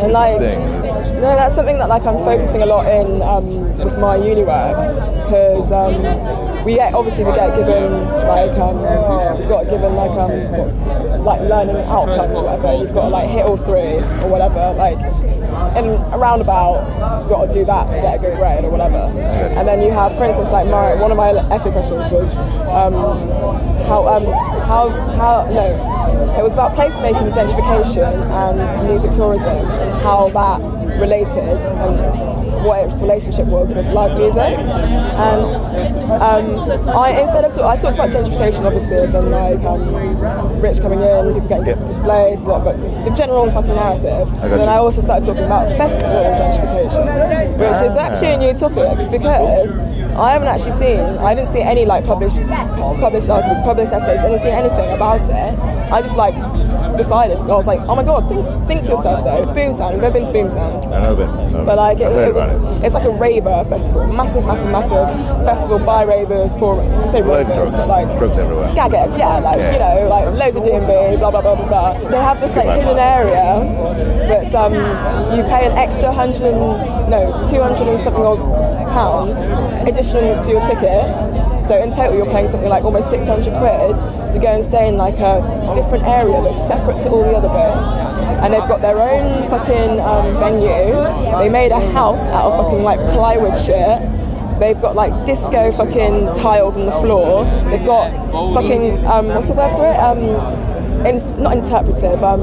[0.00, 4.16] and like, no, that's something that like I'm focusing a lot in um, with my
[4.16, 4.76] uni work
[5.24, 5.94] because um,
[6.64, 7.92] we get obviously we get given
[8.26, 8.78] like um,
[9.38, 12.74] we've got given like um, like learning outcomes whatever.
[12.74, 14.72] You've got to like hit all three or whatever.
[14.76, 14.98] Like
[15.76, 18.96] in a roundabout, you've got to do that to get a good grade or whatever.
[18.96, 22.38] And then you have, for instance, like my one of my essay questions was
[22.72, 22.94] um,
[23.86, 24.24] how um,
[24.64, 30.60] how how no, it was about placemaking, gentrification, and music tourism, and how that
[30.98, 32.33] related and
[32.64, 34.58] what its relationship was with live music.
[34.58, 35.44] And
[36.22, 40.80] um, I instead of talk, I talked about gentrification obviously as in like um, rich
[40.80, 41.86] coming in, people getting Yeah.
[41.86, 42.62] displaced, but
[43.04, 44.28] the general fucking narrative.
[44.42, 44.64] And then you.
[44.64, 47.04] I also started talking about festival gentrification,
[47.58, 49.74] which is actually a new topic because
[50.16, 54.28] I haven't actually seen, I didn't see any like published published articles, published essays, I
[54.28, 55.58] didn't see anything about it.
[55.92, 56.34] I just like
[56.96, 60.02] decided, I was like, oh my god, think, think to yourself though, Boomtown, have you
[60.02, 60.86] ever been to Boomtown?
[60.92, 61.28] I know a bit.
[61.28, 61.64] I.
[61.64, 62.84] But like it, it was, it.
[62.84, 65.08] it's like a raver festival, massive, massive, massive
[65.44, 68.68] festival by ravers for I say Loads ravers, but like Drugs everywhere.
[68.70, 69.72] Skagheads, yeah, like Yeah.
[69.72, 72.08] you know, like loads of DnB, blah blah blah blah blah.
[72.08, 73.64] They have this like hidden area
[74.28, 78.40] that's um you pay an extra hundred no two hundred and something odd
[78.92, 79.44] pounds
[79.88, 81.04] additional to your ticket.
[81.66, 84.98] So in total, you're paying something like almost 600 quid to go and stay in
[84.98, 88.44] like a different area that's separate to all the other bits.
[88.44, 90.92] And they've got their own fucking um, venue.
[91.38, 93.98] They made a house out of fucking like plywood shit.
[94.60, 97.46] They've got like disco fucking tiles on the floor.
[97.70, 98.12] They've got
[98.52, 99.96] fucking um, what's the word for it?
[99.96, 102.22] Um, in, not interpretive.
[102.22, 102.40] Um,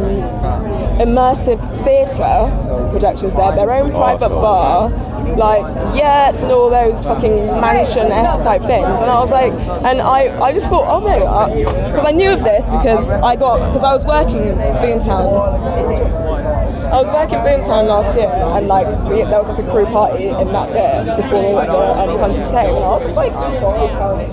[0.97, 3.55] immersive theatre productions there.
[3.55, 4.89] Their own private bar
[5.37, 5.63] like
[5.95, 8.87] yurts and all those fucking mansion-esque type things.
[8.87, 9.53] And I was like,
[9.85, 13.35] and I, I just thought, oh no, uh, because I knew of this because I
[13.35, 16.80] got, because I was working in Boomtown.
[16.91, 20.27] I was working Boomtown last year, and like we, there was like a crew party
[20.27, 23.31] in that bit before the um, punters came, and I was just like,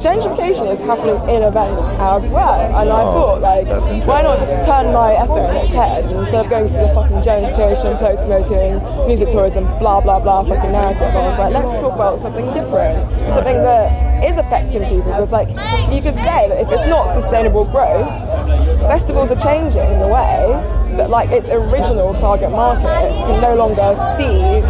[0.03, 3.69] gentrification is happening in events as well, and I thought like,
[4.07, 6.89] why not just turn my essay on its head and instead of going for the
[6.99, 11.95] fucking gentrification, placemaking, music tourism, blah blah blah fucking narrative, I was like, let's talk
[11.95, 15.49] about something different, something that is affecting people, because like
[15.95, 18.11] you could say that if it's not sustainable growth,
[18.89, 20.47] festivals are changing in the way
[20.97, 22.85] that like its original target market.
[22.87, 24.61] Can no longer see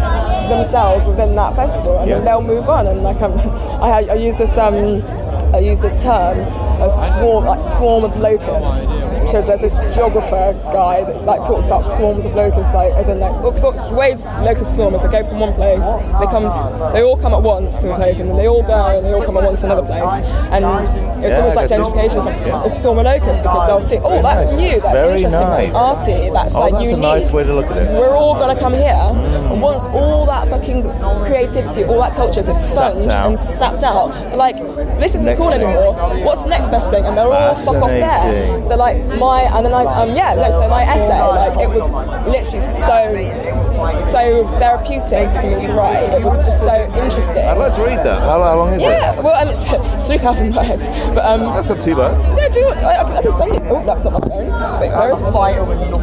[0.49, 1.99] themselves within that festival.
[1.99, 2.17] And Yes.
[2.17, 3.33] then they'll move on and like I'm,
[3.81, 5.03] I, I use this um
[5.53, 6.37] I use this term
[6.81, 8.91] a swarm like swarm of locusts
[9.25, 13.19] because there's this geographer guy that like talks about swarms of locusts like as in
[13.19, 14.15] like well, 'cause the way
[14.45, 15.85] locusts swarm is they go from one place
[16.19, 18.61] they come to, they all come at once to a place and then they all
[18.63, 20.25] go and they all come at once to another place.
[20.51, 20.63] And
[21.23, 23.99] it's Yeah, almost like gentrification It's like a, a swarm of locusts because they'll see
[24.01, 24.59] oh that's nice.
[24.61, 25.73] new that's Very interesting nice.
[25.73, 27.89] that's arty that's Oh, like that's a nice way to look at it.
[27.99, 30.83] we're all gonna come here and once all that fucking
[31.25, 33.27] creativity all that culture is expunged out.
[33.27, 34.57] and sapped out like
[34.99, 35.61] this isn't Next cool thing.
[35.61, 35.93] anymore
[36.23, 39.65] what's the next best thing and they're all fuck off there so like my and
[39.65, 41.91] then I um yeah no so my essay like it was
[42.27, 42.99] literally so
[44.03, 47.99] so therapeutic for me to write it was just so interesting I'd like to read
[47.99, 48.19] that.
[48.21, 48.85] How, how long is it?
[48.85, 49.63] yeah well and it's,
[49.93, 52.13] it's 3,000 words but um That's not too bad.
[52.37, 53.63] yeah, do you, I, I can- send it.
[53.69, 54.79] Oh, that's not my phone.
[54.79, 55.33] Wait, where is it?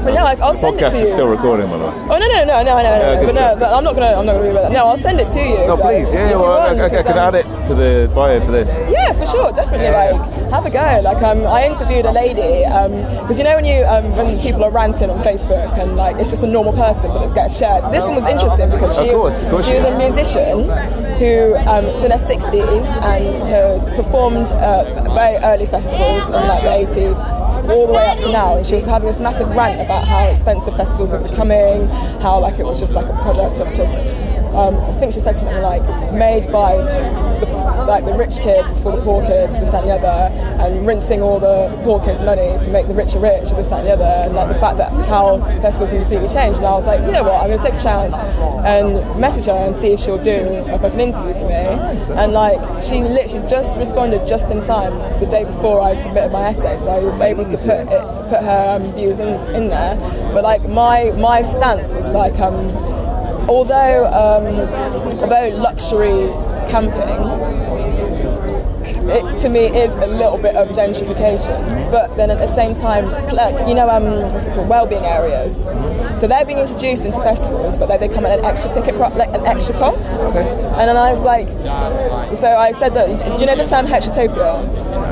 [0.05, 1.05] But yeah, like I'll send it to you.
[1.05, 1.93] Podcast is still recording, by the way.
[2.11, 2.83] Oh no no no no no no!
[2.83, 3.59] Yeah, no but no, stuff.
[3.61, 4.73] but I'm not gonna I'm not gonna read that.
[4.73, 5.59] No, I'll send it to you.
[5.67, 6.15] No, like, please.
[6.15, 8.41] Yeah, if well, I, want, I, I because, can um, add it to the bio
[8.41, 8.71] for this.
[8.89, 9.87] Yeah, for sure, definitely.
[9.87, 10.13] Yeah.
[10.13, 11.01] Like, have a go.
[11.03, 12.63] Like, um, I interviewed a lady
[13.21, 16.31] because you know when you um, when people are ranting on Facebook and like it's
[16.31, 17.83] just a normal person, but it's gets shared.
[17.93, 19.95] This one was interesting because she Of course, was of course she she was is.
[19.95, 20.57] a musician
[21.19, 26.63] who um, was in her 60s and had performed uh, very early festivals in like
[26.63, 27.25] the 80s
[27.69, 28.57] all the way up to now.
[28.57, 31.89] And she was having this massive rant about how expensive festivals were becoming,
[32.21, 34.05] how like it was just like a product of just.
[34.57, 35.83] Um, I think she said something like
[36.13, 40.33] made by the, like the rich kids for the poor kids, this and the other,
[40.65, 43.93] and rinsing all the poor kids' money to make the richer rich, this and the
[43.93, 46.59] other, and like the fact that how festivals have completely changed.
[46.59, 48.19] And I was like, you know what, I'm going to take a chance
[48.65, 51.69] and message her and see if she'll do a fucking interview for me.
[52.17, 56.49] And like she literally just responded just in time the day before I submitted my
[56.49, 58.03] essay, so I was able to put it,
[58.33, 59.97] put her um, views in, in there.
[60.33, 62.41] But like my my stance was like.
[62.41, 63.06] Um,
[63.49, 64.47] although um,
[65.21, 66.31] although luxury
[66.71, 67.77] camping
[69.09, 71.91] it to me is a little bit of gentrification.
[71.91, 75.65] But then at the same time, like you know, um, what's it called, well-being areas.
[76.21, 79.09] So they're being introduced into festivals, but they, they come at an extra ticket, pro-
[79.09, 80.21] like an extra cost.
[80.21, 81.49] And then I was like,
[82.35, 83.07] so I said that.
[83.07, 85.06] Do you know the term heterotopia?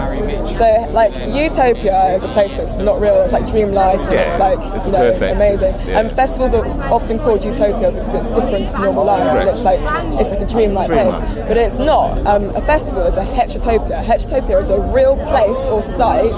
[0.55, 3.23] So, like, utopia is a place that's not real.
[3.23, 5.37] It's like dreamlike, and Yeah, it's like it's you know perfect.
[5.37, 5.89] amazing.
[5.89, 5.99] Yeah.
[6.01, 9.81] And festivals are often called utopia because it's different to normal life, and it's like
[10.21, 11.23] it's like a dreamlike Dreamlike.
[11.25, 11.39] place.
[11.49, 12.25] But it's not.
[12.27, 14.05] Um, a festival is a heterotopia.
[14.05, 16.31] Heterotopia is a real place or site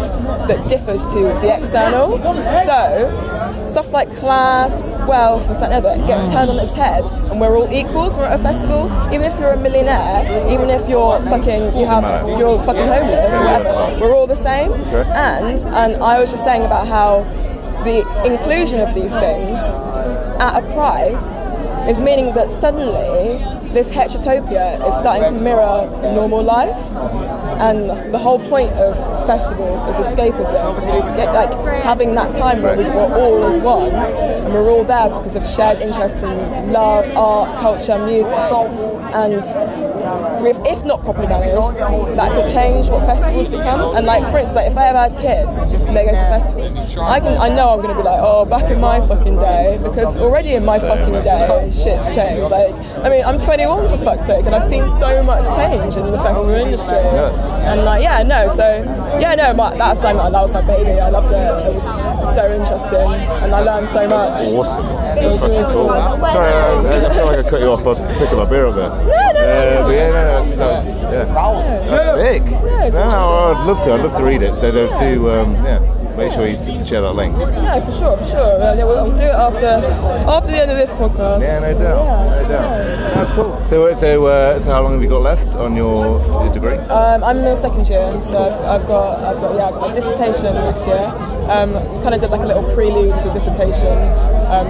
[0.49, 2.17] that differs to the external.
[2.65, 3.46] So.
[3.67, 6.33] Stuff like class, wealth, and something other gets mm.
[6.33, 8.17] turned on its head, and we're all equals.
[8.17, 12.27] We're at a festival, even if you're a millionaire, even if you're fucking, you have,
[12.27, 14.01] you're fucking homeless or whatever.
[14.01, 14.73] We're all the same.
[14.73, 17.25] And and I was just saying about how
[17.85, 19.59] the inclusion of these things
[20.41, 21.37] at a price
[21.89, 23.39] is meaning that suddenly
[23.73, 26.79] this heterotopia is starting to mirror normal life.
[27.59, 28.97] And the whole point of
[29.27, 30.77] festivals is escapism,
[31.33, 31.53] like
[31.83, 35.45] having that time where we- we're all as one, and we're all there because of
[35.47, 38.39] shared interests in love, art, culture, music,
[39.15, 39.43] and
[40.47, 41.75] with, if not properly managed,
[42.17, 43.97] that could change what festivals become.
[43.97, 46.75] And like, for instance, like if I ever had kids and they go to festivals,
[46.97, 49.79] I can, I know I'm going to be like, oh, back in my fucking day,
[49.83, 52.51] because already in my fucking day, shit's changed.
[52.51, 56.11] Like, I mean, I'm 21 for fuck's sake, and I've seen so much change in
[56.11, 57.03] the festival industry.
[57.67, 58.83] And like, yeah, no, so
[59.19, 61.01] yeah, no, my, that's like my, that was my baby.
[61.01, 61.37] I loved it.
[61.37, 63.11] It was so interesting,
[63.43, 64.39] and I learned so much.
[64.55, 64.87] Awesome.
[65.19, 65.89] It was really cool.
[65.89, 68.89] Sorry, I, I feel like I cut you off by picking my beer a bit.
[68.89, 69.57] No, no, no.
[69.57, 71.25] Uh, but yeah, no, that's, that's, yeah.
[71.25, 72.43] that's sick.
[72.47, 73.03] it's no.
[73.03, 73.93] I'd love to.
[73.93, 74.55] I'd love to read it.
[74.57, 75.81] So they do, um, yeah.
[76.17, 77.37] Make sure you share that link.
[77.37, 78.63] Yeah, for sure, for sure.
[78.63, 81.43] Uh, yeah, we'll, we'll do it after after the end of this podcast.
[81.43, 82.05] Yeah, no doubt.
[82.07, 83.15] Yeah, no doubt.
[83.15, 83.61] That's cool.
[83.61, 86.77] So, so, uh, so how long have you got left on your, your degree?
[86.89, 89.89] Um, I'm in the second year, so I've, I've got I've got yeah I've got
[89.89, 91.05] my dissertation next year.
[91.53, 91.73] Um,
[92.03, 93.93] kind of did like a little prelude to a dissertation,
[94.49, 94.69] um,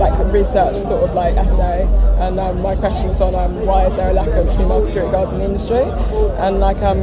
[0.00, 1.82] like a research sort of like essay,
[2.18, 5.32] and um, my questions on um, why is there a lack of female security guards
[5.32, 5.84] in the industry,
[6.40, 7.00] and like um,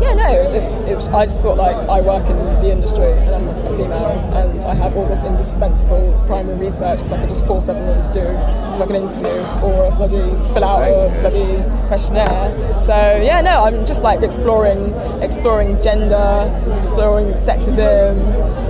[0.00, 3.34] yeah no it's, it's, it's I just thought like I work in the industry and
[3.34, 7.46] I'm a female and I have all this indispensable primary research because I could just
[7.46, 8.24] force everyone to do
[8.78, 10.20] like an interview or a bloody
[10.52, 12.52] fill out a bloody questionnaire.
[12.80, 12.92] So
[13.22, 14.92] yeah, no, I'm just like exploring,
[15.22, 18.16] exploring gender, exploring sexism.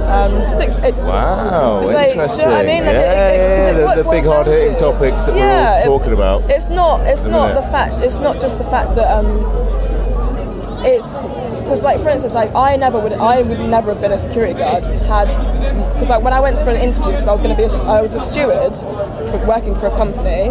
[0.07, 2.67] Um, just ex- ex- Wow, just like, do you know I interesting.
[2.67, 2.85] mean?
[2.87, 5.47] Like, Yeah, it- it- yeah, it the- the big hard-hitting to- topics that we're all
[5.49, 7.01] Yeah, it- talking about It's not.
[7.09, 7.99] It's not the fact.
[8.01, 9.27] It's not just the fact that um,
[10.85, 11.19] it's
[11.63, 14.55] because like for instance like I never would I would never have been a security
[14.55, 15.27] guard had
[15.95, 17.73] because like when I went for an interview because I was going to be a,
[17.89, 18.75] I was a steward
[19.31, 20.51] for working for a company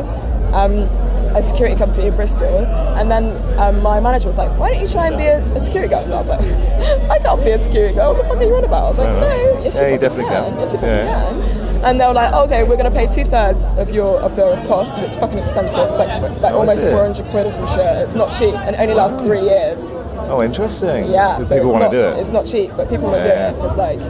[0.53, 0.87] um,
[1.35, 2.65] a security company in Bristol
[2.97, 3.25] and then
[3.59, 6.05] um, my manager was like why don't you try and be a, a security guard?
[6.05, 6.39] And I was like
[7.11, 8.15] I can't be a security guard.
[8.17, 8.83] What the fuck are you on about?
[8.85, 9.63] I was like No, no.
[9.63, 10.59] Yes Yeah, you, you fucking definitely can.
[10.59, 11.29] yes you fucking Yeah.
[11.29, 11.85] can.
[11.85, 14.55] And they were like okay we're going to pay two thirds of your of the
[14.67, 15.87] cost because it's fucking expensive.
[15.87, 16.91] It's like like almost it?
[16.91, 17.85] 400 quid or some shit.
[17.99, 19.93] It's not cheap and it only lasts three years
[20.27, 21.05] Oh, interesting.
[21.11, 22.19] yeah, so people it's want not, to do it.
[22.19, 23.49] It's not cheap, but people want to Yeah.
[23.51, 24.01] do it because, like,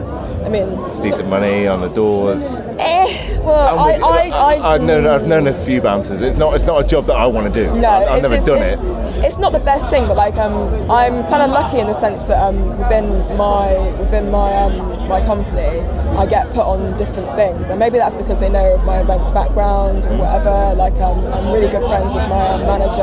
[0.44, 2.60] I mean, It's decent money on the doors.
[2.78, 6.20] eh, well, I, I, I, I've known, I've known a few bouncers.
[6.22, 7.66] It's not, it's not a job that I want to do.
[7.78, 9.24] no, I've, I've it's, never it's, done it's, it.
[9.26, 12.24] It's not the best thing, but like, um, I'm kind of lucky in the sense
[12.24, 15.80] that um, within my within my um, my company,
[16.16, 19.30] I get put on different things, and maybe that's because they know of my events
[19.30, 20.74] background or whatever.
[20.74, 23.02] Like, um, I'm really good friends with my manager,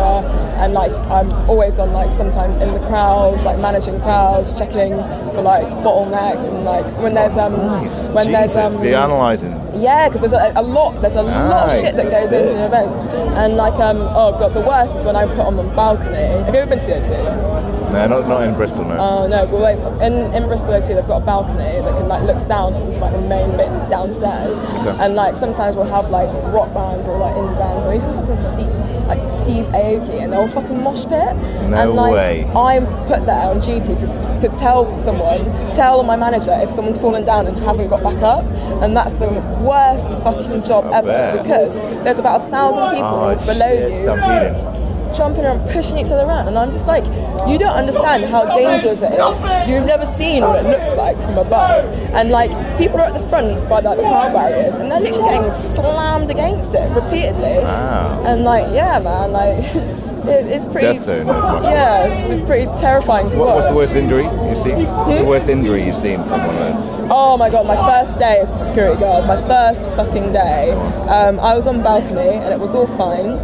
[0.62, 4.94] and like, I'm always on like sometimes in the crowds, like managing crowds, checking
[5.34, 8.14] for like bottlenecks, and like when there's um Nice.
[8.14, 9.52] when there's um the analysing.
[9.74, 11.00] Yeah, because there's a, a lot.
[11.02, 13.00] There's a lot of shit that goes into the events,
[13.38, 16.16] and like um oh god, the worst is when I put on the balcony.
[16.46, 17.53] Have you ever been to the O2?
[17.94, 18.98] No, not, not in Bristol, no.
[18.98, 22.24] Oh no, but wait, in, in Bristol O2 they've got a balcony that can like
[22.24, 24.58] looks down into like the main bit downstairs,
[25.00, 28.36] and like sometimes we'll have like rock bands or like indie bands or even fucking
[28.36, 28.70] Steve
[29.08, 31.36] like Steve Aoki and they'll fucking mosh pit.
[31.70, 32.52] No and like way.
[32.56, 37.24] I'm put there on duty to, to tell someone, tell my manager if someone's fallen
[37.24, 38.46] down and hasn't got back up,
[38.84, 39.30] and that's the
[39.62, 41.44] worst fucking job I ever bet.
[41.44, 46.12] because there's about a thousand ah, people Oh, below shit, you jumping around, pushing each
[46.12, 47.06] other around, and I'm just like,
[47.48, 49.70] you don't understand how dangerous it is.
[49.70, 53.26] You've never seen what it looks like from above, and like people are at the
[53.28, 57.64] front by like the crowd barriers, and they're literally getting slammed against it repeatedly.
[57.64, 58.24] Wow.
[58.26, 60.94] And like, yeah, man, like it, it's pretty.
[60.94, 61.28] Death zone.
[61.28, 63.56] Yeah, it's, it's pretty terrifying to What, watch.
[63.56, 64.86] what's the worst injury you've seen?
[64.86, 67.10] What's the worst injury you've seen from one of those?
[67.12, 70.72] Oh my god, my first day as a security guard, my first fucking day.
[71.10, 73.38] Um, I was on balcony and it was all fine.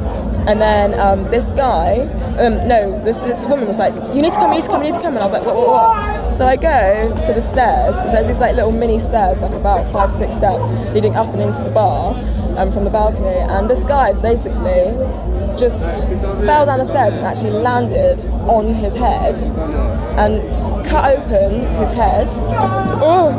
[0.48, 2.00] And then um, this guy,
[2.40, 4.82] um, no, this, this woman was like, "You need to come, you need to come,
[4.82, 7.34] you need to come." And I was like, "What, what, what?" So I go to
[7.34, 11.16] the stairs because there's these like little mini stairs, like about five, six steps leading
[11.16, 12.16] up and into the bar
[12.58, 13.28] um, from the balcony.
[13.28, 14.96] And this guy basically
[15.60, 16.08] just
[16.46, 19.38] fell down the stairs and actually landed on his head
[20.18, 22.28] and cut open his head.
[23.02, 23.32] Oh,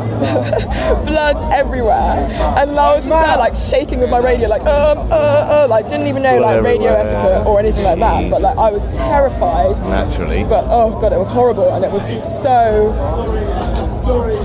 [1.05, 2.27] blood everywhere.
[2.57, 5.87] And I was just there, like shaking with my radio, like um, uh, uh, like
[5.87, 8.29] didn't even know Blood like radio etiquette or anything like that.
[8.29, 9.77] But like I was terrified.
[9.79, 10.43] Naturally.
[10.43, 12.91] But oh god, it was horrible, and it was just so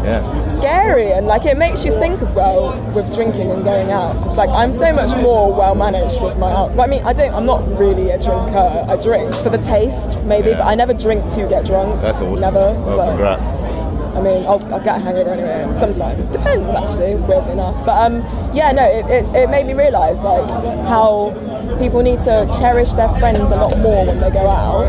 [0.04, 0.40] yeah.
[0.40, 4.36] scary and like it makes you think as well with drinking and going out because
[4.36, 6.80] like I'm so much more well managed with my alcohol.
[6.80, 10.50] I mean I don't I'm not really a drinker I drink for the taste maybe
[10.50, 10.58] Yeah.
[10.58, 12.40] but I never drink to get drunk That's awesome.
[12.40, 13.56] never Well, so congrats.
[14.16, 18.16] I mean I'll, I'll get a hangover anyway sometimes depends actually weirdly enough but um
[18.54, 20.48] yeah no it, it, it made me realise like
[20.86, 21.34] how
[21.78, 24.88] people need to cherish their friends a lot more when they go out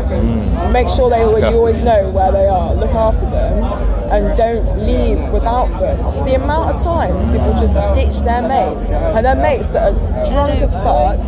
[0.72, 5.18] make sure they you always know where they are look after them and don't leave
[5.30, 9.92] without them the amount of times people just ditch their mates and their mates that
[9.92, 11.18] are drunk as fuck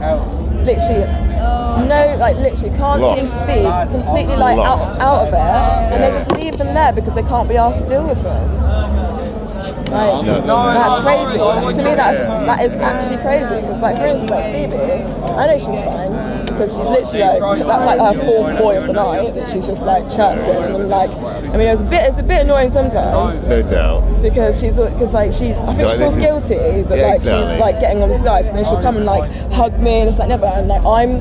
[0.65, 1.07] literally
[1.89, 5.01] no like literally can't even speak completely like out, Lost.
[5.01, 7.87] out of it and they just leave them there because they can't be asked to
[7.87, 8.61] deal with them
[9.91, 10.47] like, nuts.
[10.47, 11.83] that's crazy.
[11.83, 13.61] To me, that's just that is actually crazy.
[13.61, 16.30] Because, like, for instance, like Phoebe, I know she's fine
[16.61, 19.85] because she's literally like that's like her fourth boy of the night that she's just
[19.87, 21.11] like chirping and like.
[21.51, 24.23] I mean, it's a bit it's a bit annoying sometimes No doubt.
[24.23, 27.15] because she's because like she's I think So she feels is- guilty that Yeah, like
[27.17, 27.49] exactly.
[27.53, 30.09] she's like getting on this guy, so then she'll come and like hug me and
[30.09, 30.47] it's like never.
[30.47, 31.17] And like I'm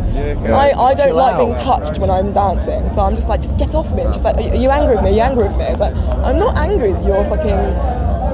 [0.54, 1.40] I, I don't like out.
[1.40, 4.04] being touched when I'm dancing, so I'm just like just get off me.
[4.04, 5.12] And she's like, are you, angry with me?
[5.12, 5.64] Are you angry with me?
[5.66, 7.58] It's like I'm not angry that you're fucking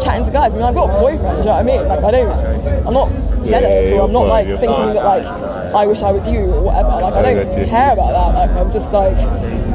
[0.01, 0.53] chatting to guys.
[0.53, 1.43] I mean, I've got a boyfriend.
[1.43, 1.87] Do you know what I mean?
[1.87, 2.87] Like I don't.
[2.87, 3.09] I'm not
[3.45, 5.25] jealous yeah, or I'm not like fine, thinking that like
[5.75, 6.89] I wish I was you or whatever.
[6.89, 8.35] Like I don't care about that.
[8.35, 9.17] Like I'm just like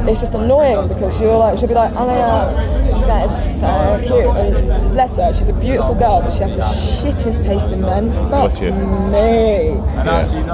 [0.09, 2.55] it's just annoying because she'll like she'll be like, oh my god,
[2.95, 6.51] this guy is so cute and bless her, she's a beautiful girl, but she has
[6.51, 8.11] the shittest taste in men.
[8.29, 8.71] Fuck Gotcha.
[8.71, 9.77] me.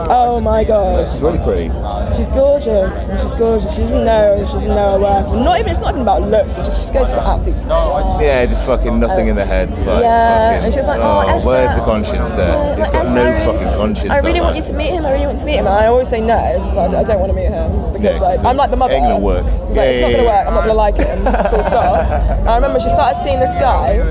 [0.09, 1.07] Oh my god.
[1.07, 1.69] She's really pretty.
[2.15, 3.73] She's gorgeous, she's gorgeous.
[3.73, 5.43] She doesn't know, she doesn't know her worth.
[5.43, 7.55] Not even, it's not even about looks, but just she goes for absolute.
[7.63, 8.21] twat.
[8.21, 9.85] Yeah, just fucking nothing in the heads.
[9.85, 11.47] Like, Yeah, fucking, and she's like, oh, Esther.
[11.47, 12.47] Where's the conscience there?
[12.49, 14.11] Yeah, oh, He's like, got Esther, no fucking conscience.
[14.11, 15.05] I really want you to meet him.
[15.05, 15.67] I really want you to meet him.
[15.67, 16.37] And I always say no.
[16.57, 18.93] Just, I, don't- want to meet him because Yeah, like I'm like the mother.
[18.93, 19.45] ain't gonna work.
[19.45, 20.47] It's like Yeah, it's not gonna work.
[20.47, 21.17] I'm not gonna like him.
[21.51, 22.09] Full stop.
[22.47, 24.01] I remember she started seeing this guy,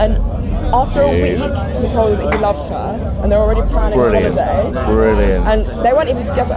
[0.00, 0.16] and
[0.72, 1.42] after a week,
[1.82, 4.36] he told her that he loved her, and they're already planning Brilliant.
[4.36, 4.86] a holiday.
[4.86, 5.46] Brilliant.
[5.46, 6.54] And they weren't even together.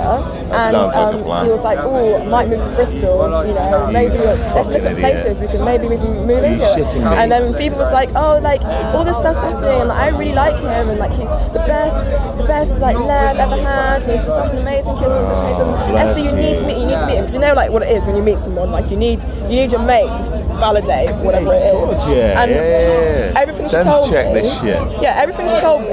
[0.54, 1.46] And like um, plan.
[1.46, 3.26] he was like, "Oh, might move to Bristol.
[3.48, 4.18] You know, maybe
[4.54, 5.00] let's look at idiot.
[5.00, 8.64] places we can maybe we can move into." And then Phoebe was like, "Oh, like
[8.94, 12.06] all this stuff's happening, and like, I really like him, and like he's the best,
[12.38, 14.04] the best like lad I've ever had.
[14.04, 15.96] And he's just such an amazing kiss and such an amazing person.
[15.98, 17.82] Esther, you need to meet, you need to meet him because you know like what
[17.82, 18.72] it is when you meet someone.
[18.72, 20.24] Like you need, you need your mate to
[20.60, 21.98] validate whatever it is.
[22.08, 23.42] Yeah, and yeah, yeah.
[23.42, 25.02] everything she told check me, this shit.
[25.02, 25.90] yeah, everything she told me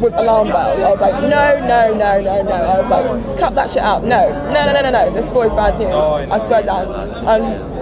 [0.00, 0.82] was alarm bells.
[0.82, 1.28] I was like, no,
[1.60, 2.52] no, no, no, no.
[2.52, 4.02] I was like, cut that shit out.
[4.02, 5.10] No, no, no, no, no, no.
[5.12, 5.94] This boy's bad news.
[5.94, 6.88] I swear down.
[7.26, 7.72] And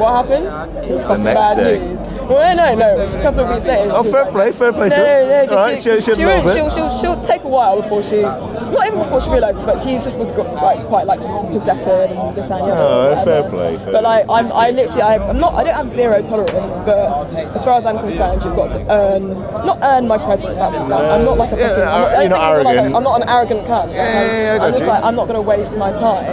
[0.00, 0.46] what happened?
[0.84, 1.78] It was fucking bad day.
[1.78, 2.00] news.
[2.28, 2.94] Well, no, no.
[2.96, 3.90] It was a couple of weeks later.
[3.94, 5.02] Oh, fair like- play, fair play No, her.
[5.02, 5.56] no, no.
[5.56, 8.86] Right, she, she- she she, won't- she'll, she'll, she'll take a while before she, not
[8.86, 11.20] even before she realises, but she just was got, like quite like
[11.50, 13.18] possessive and this and the other.
[13.20, 15.86] Oh, fair play, fair But like, I'm, I literally, I, I'm not, I don't have
[15.86, 17.26] zero tolerance, but
[17.56, 19.30] as far as I'm concerned, you've got to earn,
[19.64, 20.56] not earn my presence.
[20.56, 22.38] That's, like, I'm not like a Yeah, fucking, uh, I'm not, you're I don't not
[22.38, 22.96] think it's like a- arrogant.
[22.96, 23.94] I'm not an arrogant cunt.
[23.94, 24.90] yeah, yeah, I I'm just you.
[24.90, 26.24] like, I'm not going to waste my time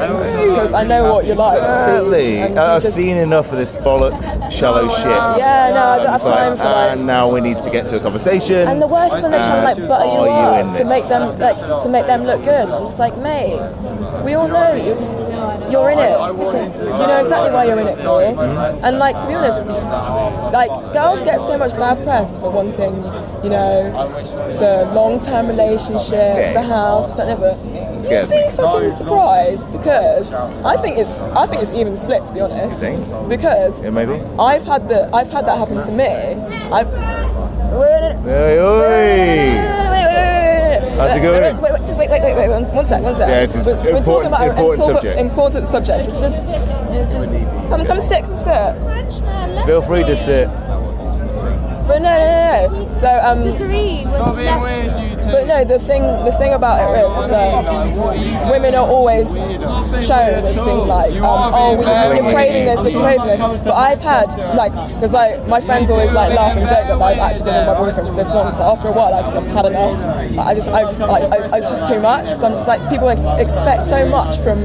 [0.50, 1.58] because I know what you're like.
[1.58, 2.42] Exactly.
[2.42, 5.06] Phoebes, uh, I've seen enough of this bollocks, shallow shit.
[5.06, 6.98] Yeah, no, I don't have It's like, time for like.
[6.98, 8.68] And now we need to get to a conversation.
[8.68, 11.38] And the worst is when they're trying to like butter you up to make them
[11.40, 12.68] like to make them look good.
[12.70, 13.60] I'm just like, mate,
[14.24, 15.16] we all know that you're just
[15.72, 16.18] you're in it.
[16.18, 18.22] You know exactly why you're in it for.
[18.22, 18.86] Mm-hmm.
[18.86, 19.64] And like to be honest,
[20.52, 22.96] like girls get so much bad press for wanting,
[23.44, 23.92] you know,
[24.60, 27.16] the long-term relationship, the house,
[27.98, 28.22] it's never.
[28.22, 28.70] You'd Scares be me.
[28.70, 32.82] fucking surprised because I think it's I think it's even split to be honest.
[32.82, 33.30] You think?
[33.30, 34.22] Because Yeah, maybe.
[34.40, 36.06] I've had the I've had that happen to me.
[36.72, 38.80] I've wait, Hey, oi.
[38.80, 39.58] wait,
[39.92, 40.92] wait, wait.
[40.98, 41.42] How's it going?
[41.56, 43.28] Wait, wait, wait, just wait, wait, wait, wait, one, one sec, one sec.
[43.28, 45.20] Yeah, this is we're, we're important- talking about important talk subject.
[45.20, 46.06] important subject.
[46.06, 47.18] Just, just, just
[47.70, 49.66] come, come sit, come sit.
[49.66, 50.48] Feel free to sit.
[51.88, 52.90] But no, no, no, no.
[52.90, 55.15] So um, Cicerine was left.
[55.26, 59.38] But no, the thing the thing about it is, is that women are always
[60.06, 61.86] shown as being like, um, oh, we,
[62.22, 63.42] we're craving this, we're craving this.
[63.42, 67.18] But I've had like, because like my friends always like laugh and joke that I've
[67.20, 68.54] actually been with my boyfriend for this long.
[68.54, 70.00] So after a while, I just have had enough.
[70.38, 72.26] I just, I just, like, I, it's just too much.
[72.26, 74.60] Because I'm just like, people ex- expect so much from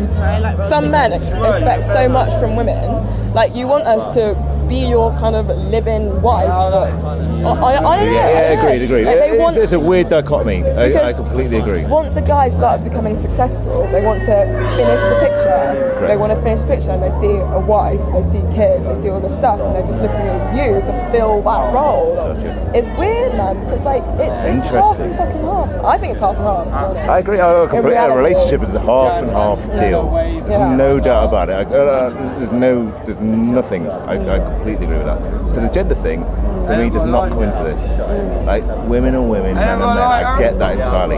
[0.63, 3.33] some men ex- expect so much from women.
[3.35, 4.35] Like you want us to
[4.71, 7.55] be your kind of live-in wife, but I, I, I don't know.
[7.83, 8.63] Yeah, I yeah, don't know.
[8.71, 9.05] agreed, agreed.
[9.07, 10.63] Like, they it's, want- it's a weird dichotomy.
[10.65, 11.85] I, I completely agree.
[11.87, 14.37] Once a guy starts becoming successful, they want to
[14.79, 16.07] finish the picture.
[16.07, 18.95] They want to finish the picture and they see a wife, they see kids, they
[19.03, 22.15] see all this stuff, and they're just looking at you to fill that role.
[22.15, 22.73] Gotcha.
[22.75, 25.11] It's weird, man, because like it's, it's half Interesting.
[25.11, 25.85] and fucking half.
[25.85, 26.95] I think it's half and half.
[26.95, 27.01] To.
[27.11, 27.41] I agree.
[27.41, 30.11] I completely, a relationship is a half and half deal.
[30.13, 30.77] There's Yeah.
[30.77, 31.55] no doubt about it.
[31.55, 33.89] I, uh, there's no, there's nothing.
[33.91, 35.51] I, I completely agree with that.
[35.51, 36.25] So the gender thing,
[36.67, 37.99] for me, does not come into this.
[38.47, 40.05] Like women are women, men are men.
[40.05, 41.17] I get that entirely.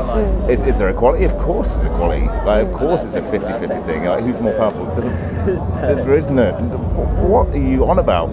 [0.53, 1.24] Is, is there equality?
[1.24, 2.26] Of course, there's equality.
[2.47, 4.05] Like, of course, it's a 50-50 thing.
[4.05, 4.86] Like, who's more powerful?
[4.86, 5.12] Doesn't,
[5.45, 6.53] there is no.
[7.22, 8.32] What are you on about?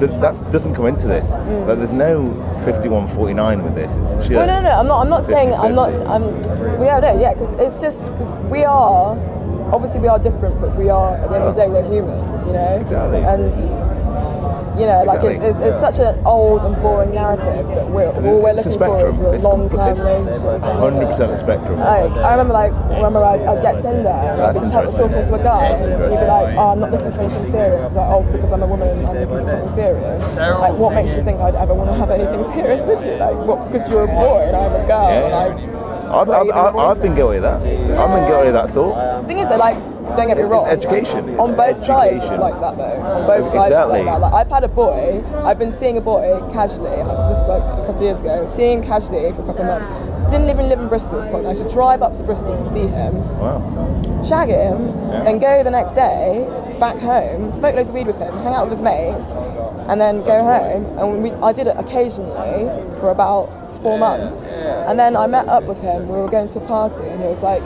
[0.00, 1.34] That doesn't come into this.
[1.34, 2.32] Like, there's no
[2.64, 3.96] 51-49 with this.
[3.96, 4.30] It's just.
[4.30, 5.02] Well, no, no, I'm not.
[5.02, 5.52] I'm not saying.
[5.52, 5.92] I'm not.
[6.06, 6.24] I'm.
[6.78, 9.16] We yeah, no, yeah, because it's just because we are.
[9.72, 11.16] Obviously, we are different, but we are.
[11.16, 12.18] At the end of the day, we're human.
[12.46, 12.78] You know.
[12.80, 13.18] Exactly.
[13.18, 13.54] And
[14.78, 15.90] you know, like it's, Exactly, it's, it's yeah.
[15.90, 19.98] such an old and boring narrative that we're all we're looking for is a long-term
[19.98, 20.62] relationship.
[20.62, 21.78] 100% a spectrum.
[21.80, 25.34] Like, I remember, like, remember I'd, I'd get Tinder and I'd That's be talking to
[25.34, 27.86] a guy and he'd be like, oh, I'm not looking for anything serious.
[27.86, 30.36] It's like, oh, because I'm a woman, I'm looking for something serious.
[30.36, 33.18] Like, what makes you think I'd ever want to have anything serious with you?
[33.18, 35.10] Like, what, because you're a boy and I'm a girl.
[35.10, 35.34] Yeah.
[35.34, 37.60] Like, I've, I've, I've, I've been guilty of that.
[37.60, 39.22] I've been guilty of that thought.
[39.22, 39.76] the thing is, that, like,
[40.16, 40.66] don't get me It's wrong.
[40.66, 41.38] education.
[41.38, 42.40] On It's both sides, it's education.
[42.40, 43.02] like that though.
[43.02, 43.98] On both sides, Exactly.
[44.00, 44.20] it's like that.
[44.20, 45.22] Like, I've had a boy.
[45.44, 46.90] I've been seeing a boy casually.
[47.30, 48.46] This is like a couple of years ago.
[48.46, 50.32] Seeing casually for a couple of months.
[50.32, 51.46] Didn't even live in Bristol at this point.
[51.46, 53.14] I should drive up to Bristol to see him.
[53.38, 53.62] Wow.
[54.26, 55.28] shag him, Yeah.
[55.28, 56.44] and go the next day
[56.80, 59.30] back home, smoke loads of weed with him, hang out with his mates,
[59.88, 60.84] and then go home.
[60.98, 62.68] And we, I did it occasionally
[63.00, 63.46] for about
[63.82, 64.44] four months.
[64.46, 66.08] And then I met up with him.
[66.08, 67.62] We were going to a party, and he was like,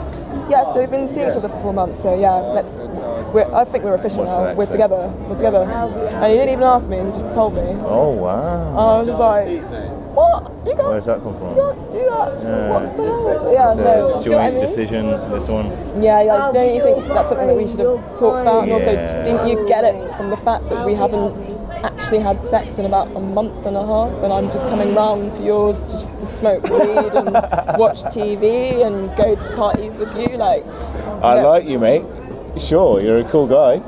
[0.49, 2.01] "Yeah, so we've been seeing each other for four months.
[2.01, 2.75] So yeah, let's.
[3.33, 4.53] We're, I think we're official What's now.
[4.53, 5.07] We're together.
[5.27, 6.97] We're together." And he didn't even ask me.
[6.97, 7.61] He just told me.
[7.83, 8.77] Oh, wow.
[8.77, 9.47] I was just like,
[10.13, 10.51] "What?
[10.65, 11.49] You can't, Where's that come from?
[11.55, 12.43] you can't do that?
[12.43, 12.69] Yeah.
[12.69, 14.15] What the hell?" Yeah, It's no.
[14.15, 14.65] a see I joint mean?
[14.65, 15.67] decision, this one.
[16.01, 18.63] Yeah, like, don't you think that's something that we should have talked about?
[18.63, 18.91] And also,
[19.23, 21.33] didn't you get it from the fact that we haven't
[21.83, 25.33] actually had sex in about a month and a half, and I'm just coming round
[25.33, 27.33] to yours to just to smoke weed and
[27.77, 30.37] watch TV and go to parties with you?
[30.37, 30.65] Like,
[31.21, 31.47] I Yeah.
[31.47, 32.03] like you, mate.
[32.57, 33.81] Sure, you're a cool guy.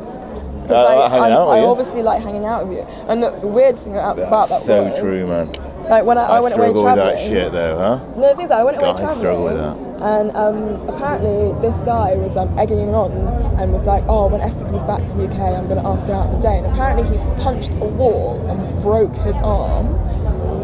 [0.68, 1.66] 'cause, I like, like hanging I'm- out with I you.
[1.68, 2.86] obviously like hanging out with you.
[3.08, 5.48] And the, the weird thing about, about that so was, true, man.
[5.90, 8.20] Like when I, I, I, went away struggle with that shit, though, huh?
[8.20, 9.78] No, the thing is, I went away God, I struggle with that.
[10.02, 13.12] and um, apparently this guy was um, egging him on
[13.60, 16.08] and was like, "Oh, when Esther comes back to the UK, I'm going to ask
[16.08, 19.94] her out on a date." And apparently he punched a wall and broke his arm.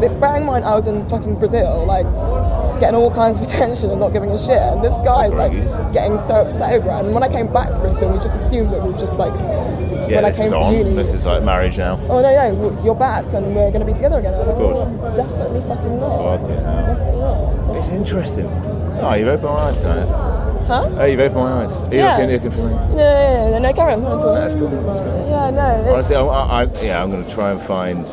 [0.00, 2.06] But bearing in mind, I was in fucking Brazil, like
[2.80, 5.52] getting all kinds of attention and not giving a shit, and this guy's like
[5.92, 7.06] getting so upset over it.
[7.06, 9.32] And when I came back to Bristol, we just assumed that we were just like
[10.12, 10.74] Yeah, when I this came on.
[10.74, 10.94] uni.
[10.94, 11.98] This is like marriage now.
[12.08, 14.34] Oh no, no, you're back and we're going to be together again.
[14.34, 14.88] I was like, course.
[14.88, 16.38] oh, definitely fucking not.
[16.38, 16.86] Hell.
[16.86, 17.36] Definitely not.
[17.56, 17.78] Definitely.
[17.78, 18.46] It's interesting.
[19.02, 20.08] Oh, you've opened my eyes tonight.
[20.68, 20.88] Huh?
[20.96, 21.82] Oh, you've opened my eyes.
[21.82, 22.16] Are you Yeah.
[22.16, 22.74] looking, looking for me?
[22.74, 24.02] No, no, no, no, carry on.
[24.02, 24.34] Come on, talk.
[24.34, 24.68] That's cool.
[24.68, 25.28] That's cool.
[25.28, 28.06] Yeah, no, Honestly, I, I- yeah, I'm going to try and find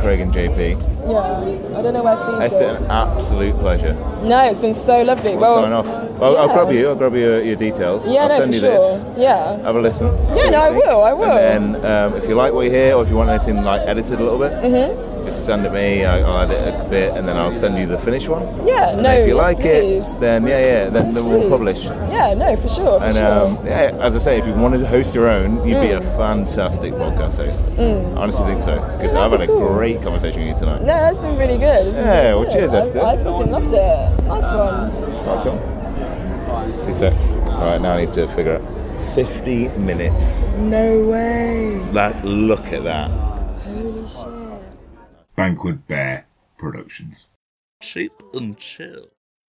[0.00, 0.93] Craig and JP.
[1.06, 1.78] Yeah.
[1.78, 2.82] I don't know where Phoebes It's is.
[2.82, 3.94] an absolute pleasure.
[4.22, 5.32] No, it's been so lovely.
[5.32, 5.86] We'll well, sign off.
[6.22, 6.88] I'll, I'll grab you.
[6.88, 8.06] I'll grab your, your details.
[8.10, 8.78] Yeah, I'll no, send for you sure.
[8.78, 9.18] this.
[9.18, 9.56] Yeah.
[9.62, 10.06] Have a listen.
[10.34, 11.32] Yeah, no, I will, I will.
[11.32, 13.82] And then, um, if you like what you hear, or if you want anything like
[13.86, 15.13] edited a little bit, Mm-hmm.
[15.24, 16.04] Just send it me.
[16.04, 18.42] I- I'll edit a bit, and then I'll send you the finished one.
[18.66, 20.14] Yeah, And no, if you like please.
[20.16, 21.84] it, then yeah, yeah, then, Yes, then we'll publish.
[21.84, 23.26] Yeah, no, for sure, for And sure.
[23.46, 26.00] um, yeah, as I say, if you wanted to host your own, you'd be a
[26.16, 27.66] fantastic podcast host.
[27.78, 29.16] I honestly think so because Mm.
[29.16, 29.68] Yeah, I've had a cool.
[29.74, 30.80] great conversation with you tonight.
[30.82, 31.86] no, that's been really good.
[31.86, 32.52] It's Yeah, really well, good.
[32.52, 33.00] cheers, I, Esther.
[33.04, 34.24] I fucking loved it.
[34.26, 34.90] Nice one.
[35.26, 36.86] Right on.
[36.86, 37.26] Two secs.
[37.48, 38.62] All right, now I need to figure out
[39.14, 40.40] 50 minutes.
[40.58, 41.78] No way.
[41.92, 43.10] Like, look at that.
[45.36, 46.26] Banquet Bear
[46.58, 47.26] Productions.
[47.82, 49.13] cheap and chill.